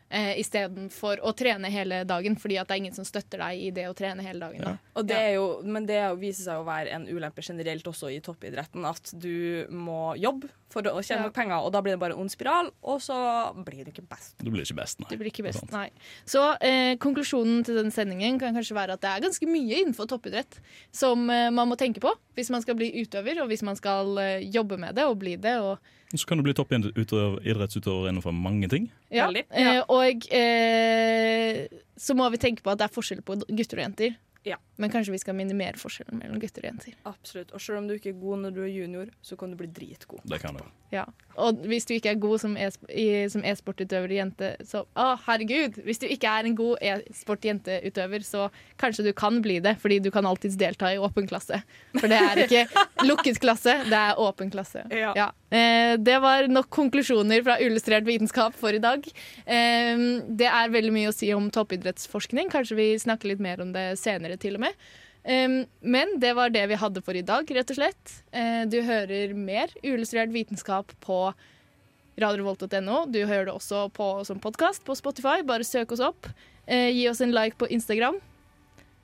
[0.10, 3.72] eh, istedenfor å trene hele dagen, fordi at det er ingen som støtter deg i
[3.76, 4.66] det å trene hele dagen.
[4.66, 4.94] Da.
[5.00, 8.12] Og det er jo, men det er viser seg å være en ulempe generelt også
[8.14, 8.88] i toppidretten.
[8.90, 11.26] At du må jobbe for å tjene Ja.
[11.26, 13.16] nok penger, og da blir det bare en ond spiral, og så
[13.66, 14.36] blir du ikke best.
[14.38, 15.08] Du blir ikke best, nei.
[15.10, 15.90] Det blir ikke best, nei.
[16.30, 20.06] Så eh, konklusjonen til den sendingen kan kanskje være at det er ganske mye innenfor
[20.08, 20.60] toppidrett
[20.92, 24.14] som eh, man må tenke på hvis man skal bli utøver, og hvis man skal
[24.22, 25.58] eh, jobbe med det og bli det.
[25.60, 25.80] Og,
[26.16, 28.92] Så kan du bli toppidrettsutøver innenfor mange ting.
[29.12, 29.30] ja.
[29.34, 29.44] ja.
[29.52, 31.68] Eh, og eh,
[32.00, 34.16] så må vi tenke på at det er forskjell på gutter og jenter.
[34.50, 34.58] Ja.
[34.82, 36.96] Men kanskje vi skal minimere forskjellen mellom gutter og jenter.
[37.10, 37.52] Absolutt.
[37.54, 39.68] Og selv om du ikke er god når du er junior, så kan du bli
[39.76, 40.24] dritgod.
[40.30, 40.64] Det kan du.
[40.94, 41.04] Ja.
[41.40, 45.78] Og hvis du ikke er god som e-sportutøver e jente, så å, herregud!
[45.86, 48.48] Hvis du ikke er en god e-sport-jenteutøver, så
[48.82, 51.62] kanskje du kan bli det, fordi du kan alltids delta i åpen klasse.
[52.00, 52.66] For det er ikke
[53.10, 54.88] lukket klasse, det er åpen klasse.
[54.90, 55.14] Ja.
[55.14, 59.06] Eh, det var nok konklusjoner fra Illustrert vitenskap for i dag.
[59.46, 62.52] Eh, det er veldig mye å si om toppidrettsforskning.
[62.54, 64.90] Kanskje vi snakker litt mer om det senere, til og med.
[65.30, 68.14] Um, men det var det vi hadde for i dag, rett og slett.
[68.32, 71.20] Eh, du hører mer Uillustrert vitenskap på
[72.20, 73.04] radiorevolt.no.
[73.12, 75.42] Du hører det også på, som podkast på Spotify.
[75.46, 76.30] Bare søk oss opp.
[76.66, 78.20] Eh, gi oss en like på Instagram.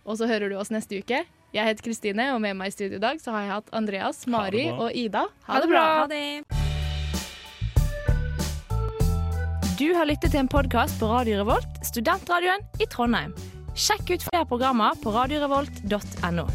[0.05, 1.23] Og så hører du oss neste uke.
[1.55, 4.25] Jeg heter Kristine, og med meg i studio i dag så har jeg hatt Andreas,
[4.27, 5.21] Mari og Ida.
[5.47, 5.83] Ha det bra.
[6.01, 6.43] Ha det.
[9.79, 13.31] Du har lyttet til en podkast på Radio Revolt, studentradioen i Trondheim.
[13.71, 16.47] Sjekk ut flere programmer på radiorevolt.no.